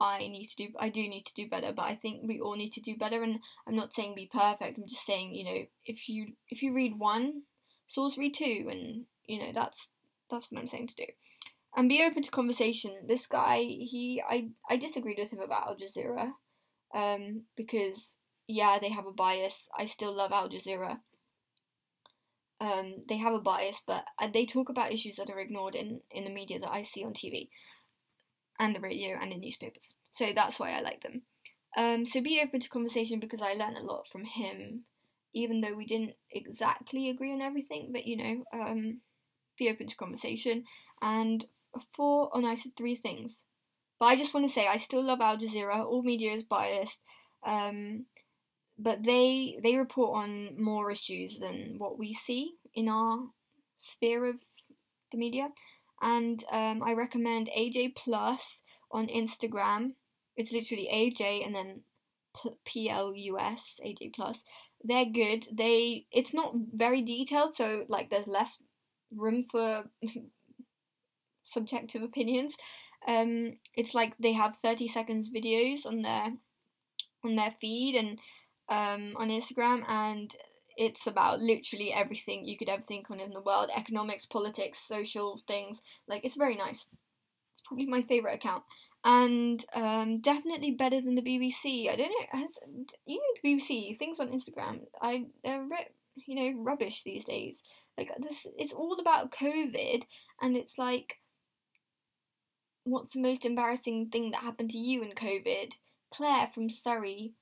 I 0.00 0.18
need 0.18 0.46
to 0.46 0.56
do 0.56 0.68
I 0.78 0.88
do 0.88 1.00
need 1.08 1.24
to 1.26 1.34
do 1.34 1.48
better, 1.48 1.72
but 1.72 1.82
I 1.82 1.94
think 1.94 2.22
we 2.26 2.40
all 2.40 2.56
need 2.56 2.72
to 2.72 2.80
do 2.80 2.96
better 2.96 3.22
and 3.22 3.38
I'm 3.66 3.76
not 3.76 3.94
saying 3.94 4.14
be 4.14 4.28
perfect. 4.32 4.78
I'm 4.78 4.88
just 4.88 5.06
saying, 5.06 5.34
you 5.34 5.44
know, 5.44 5.62
if 5.84 6.08
you 6.08 6.34
if 6.48 6.62
you 6.62 6.74
read 6.74 6.98
one, 6.98 7.42
source 7.86 8.18
read 8.18 8.34
two 8.34 8.68
and 8.70 9.04
you 9.26 9.38
know, 9.38 9.52
that's 9.54 9.88
that's 10.30 10.50
what 10.50 10.60
I'm 10.60 10.66
saying 10.66 10.88
to 10.88 10.94
do. 10.96 11.06
And 11.76 11.88
be 11.88 12.04
open 12.04 12.22
to 12.22 12.30
conversation. 12.30 12.92
This 13.08 13.26
guy, 13.26 13.58
he 13.58 14.22
I 14.28 14.48
I 14.68 14.76
disagreed 14.76 15.18
with 15.18 15.32
him 15.32 15.40
about 15.40 15.68
Al 15.68 15.76
Jazeera. 15.76 16.32
Um, 16.94 17.42
because 17.56 18.16
yeah, 18.46 18.78
they 18.80 18.90
have 18.90 19.06
a 19.06 19.12
bias. 19.12 19.68
I 19.76 19.84
still 19.84 20.14
love 20.14 20.32
Al 20.32 20.48
Jazeera. 20.48 20.98
Um, 22.60 23.04
they 23.08 23.18
have 23.18 23.34
a 23.34 23.40
bias, 23.40 23.80
but 23.86 24.04
uh, 24.20 24.28
they 24.32 24.46
talk 24.46 24.68
about 24.68 24.92
issues 24.92 25.16
that 25.16 25.30
are 25.30 25.40
ignored 25.40 25.74
in, 25.74 26.00
in 26.10 26.24
the 26.24 26.30
media 26.30 26.58
that 26.60 26.70
I 26.70 26.82
see 26.82 27.04
on 27.04 27.12
TV 27.12 27.48
and 28.58 28.74
the 28.74 28.80
radio 28.80 29.18
and 29.20 29.32
the 29.32 29.36
newspapers. 29.36 29.94
So 30.12 30.32
that's 30.34 30.60
why 30.60 30.72
I 30.72 30.80
like 30.80 31.02
them. 31.02 31.22
Um, 31.76 32.06
so 32.06 32.20
be 32.20 32.40
open 32.42 32.60
to 32.60 32.68
conversation 32.68 33.18
because 33.18 33.42
I 33.42 33.54
learned 33.54 33.76
a 33.76 33.82
lot 33.82 34.06
from 34.10 34.24
him, 34.24 34.84
even 35.34 35.60
though 35.60 35.74
we 35.74 35.86
didn't 35.86 36.12
exactly 36.30 37.10
agree 37.10 37.32
on 37.32 37.40
everything. 37.40 37.90
But 37.92 38.06
you 38.06 38.16
know, 38.16 38.44
um, 38.52 39.00
be 39.58 39.68
open 39.68 39.88
to 39.88 39.96
conversation. 39.96 40.64
And 41.02 41.44
four, 41.96 42.30
oh 42.32 42.40
no, 42.40 42.48
I 42.48 42.54
said 42.54 42.76
three 42.76 42.94
things. 42.94 43.44
But 43.98 44.06
I 44.06 44.16
just 44.16 44.32
want 44.34 44.46
to 44.46 44.52
say 44.52 44.66
I 44.66 44.76
still 44.76 45.04
love 45.04 45.20
Al 45.20 45.36
Jazeera. 45.36 45.84
All 45.84 46.02
media 46.02 46.32
is 46.32 46.44
biased, 46.44 46.98
um, 47.44 48.06
but 48.84 49.02
they 49.02 49.58
they 49.62 49.76
report 49.76 50.24
on 50.24 50.62
more 50.62 50.90
issues 50.90 51.38
than 51.40 51.76
what 51.78 51.98
we 51.98 52.12
see 52.12 52.52
in 52.74 52.88
our 52.88 53.30
sphere 53.78 54.26
of 54.26 54.36
the 55.10 55.18
media 55.18 55.48
and 56.04 56.44
um, 56.50 56.82
I 56.82 56.92
recommend 56.92 57.48
AJ 57.56 57.96
Plus 57.96 58.60
on 58.92 59.06
Instagram. 59.06 59.94
It's 60.36 60.52
literally 60.52 60.88
AJ 60.92 61.44
and 61.44 61.54
then 61.54 61.80
P 62.66 62.90
L 62.90 63.14
U 63.14 63.38
S 63.38 63.80
AJ 63.84 64.14
Plus. 64.14 64.42
They're 64.82 65.06
good. 65.06 65.46
They 65.50 66.06
it's 66.12 66.34
not 66.34 66.52
very 66.74 67.02
detailed, 67.02 67.56
so 67.56 67.84
like 67.88 68.10
there's 68.10 68.26
less 68.26 68.58
room 69.14 69.44
for 69.50 69.84
subjective 71.44 72.02
opinions. 72.02 72.56
Um, 73.08 73.58
it's 73.74 73.94
like 73.94 74.14
they 74.18 74.32
have 74.32 74.56
thirty 74.56 74.88
seconds 74.88 75.30
videos 75.30 75.86
on 75.86 76.02
their 76.02 76.34
on 77.24 77.36
their 77.36 77.54
feed 77.58 77.94
and 77.96 78.20
um, 78.68 79.14
on 79.16 79.28
Instagram, 79.28 79.82
and 79.88 80.34
it's 80.76 81.06
about 81.06 81.40
literally 81.40 81.92
everything 81.92 82.44
you 82.44 82.56
could 82.56 82.68
ever 82.68 82.82
think 82.82 83.10
on 83.10 83.20
in 83.20 83.30
the 83.30 83.40
world 83.40 83.70
economics 83.74 84.26
politics 84.26 84.78
social 84.78 85.40
things. 85.46 85.80
Like 86.08 86.24
it's 86.24 86.36
very 86.36 86.56
nice. 86.56 86.86
It's 87.52 87.62
probably 87.66 87.86
my 87.86 88.02
favorite 88.02 88.34
account. 88.34 88.64
And 89.04 89.64
um, 89.74 90.20
definitely 90.20 90.70
better 90.70 90.98
than 90.98 91.14
the 91.14 91.20
bbc 91.20 91.90
i 91.90 91.94
don't 91.94 92.08
know 92.08 92.38
has, 92.40 92.58
you 93.04 93.16
know 93.18 93.22
the 93.42 93.56
bbc 93.56 93.98
things 93.98 94.18
on 94.18 94.28
instagram 94.28 94.80
i 95.02 95.26
they're 95.44 95.62
you 96.26 96.34
know 96.34 96.62
rubbish 96.62 97.02
these 97.02 97.24
days. 97.24 97.62
Like 97.96 98.10
this 98.20 98.46
it's 98.56 98.72
all 98.72 98.98
about 99.00 99.32
covid 99.32 100.04
and 100.40 100.56
it's 100.56 100.78
like 100.78 101.20
what's 102.84 103.14
the 103.14 103.20
most 103.20 103.46
embarrassing 103.46 104.10
thing 104.10 104.30
that 104.30 104.42
happened 104.42 104.70
to 104.70 104.78
you 104.78 105.02
in 105.02 105.12
covid? 105.12 105.72
Claire 106.12 106.50
from 106.54 106.70
surrey 106.70 107.32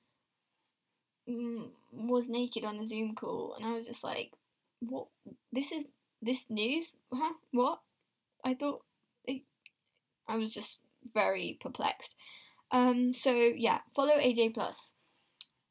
was 1.27 2.29
naked 2.29 2.63
on 2.63 2.77
a 2.77 2.85
Zoom 2.85 3.15
call, 3.15 3.55
and 3.55 3.65
I 3.65 3.71
was 3.71 3.85
just 3.85 4.03
like, 4.03 4.33
"What? 4.79 5.07
This 5.51 5.71
is 5.71 5.85
this 6.21 6.45
news? 6.49 6.93
Huh? 7.13 7.33
What?" 7.51 7.81
I 8.43 8.53
thought. 8.53 8.83
It, 9.25 9.43
I 10.27 10.37
was 10.37 10.53
just 10.53 10.77
very 11.13 11.57
perplexed. 11.61 12.15
Um, 12.71 13.11
so 13.11 13.33
yeah, 13.33 13.81
follow 13.95 14.15
AJ 14.15 14.53
Plus. 14.53 14.91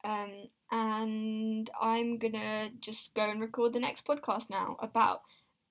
Um, 0.03 0.49
and 0.71 1.69
I'm 1.79 2.17
gonna 2.17 2.71
just 2.79 3.13
go 3.13 3.29
and 3.29 3.41
record 3.41 3.73
the 3.73 3.79
next 3.79 4.05
podcast 4.05 4.49
now 4.49 4.77
about 4.79 5.21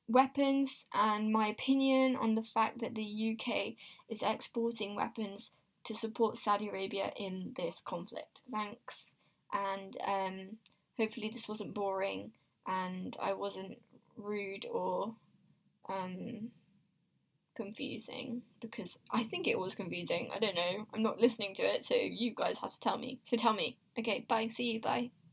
weapons 0.09 0.85
and 0.93 1.33
my 1.33 1.49
opinion 1.49 2.17
on 2.17 2.35
the 2.35 2.43
fact 2.43 2.81
that 2.81 2.95
the 2.95 3.37
UK 3.37 3.75
is 4.09 4.23
exporting 4.23 4.95
weapons 4.95 5.51
to 5.85 5.95
support 5.95 6.39
Saudi 6.39 6.69
Arabia 6.69 7.13
in 7.17 7.53
this 7.57 7.81
conflict. 7.81 8.43
Thanks 8.51 9.13
and 9.53 9.97
um, 10.07 10.57
hopefully 10.97 11.31
this 11.33 11.49
wasn't 11.49 11.75
boring 11.75 12.33
and 12.67 13.17
I 13.21 13.33
wasn't 13.35 13.79
rude 14.17 14.67
or 14.71 15.15
um, 15.89 16.51
confusing 17.55 18.43
because 18.61 18.99
I 19.11 19.25
think 19.25 19.47
it 19.47 19.59
was 19.59 19.75
confusing. 19.75 20.31
I 20.35 20.39
don't 20.39 20.55
know. 20.55 20.87
I'm 20.95 21.03
not 21.03 21.21
listening 21.21 21.55
to 21.57 21.63
it, 21.63 21.85
so 21.85 21.95
you 21.95 22.33
guys 22.35 22.59
have 22.59 22.73
to 22.73 22.81
tell 22.81 22.99
me. 22.99 23.19
So 23.25 23.37
tell 23.37 23.53
me. 23.53 23.77
Okay, 23.99 24.25
bye. 24.29 24.49
See 24.49 24.73
you. 24.73 24.81
Bye. 24.81 25.11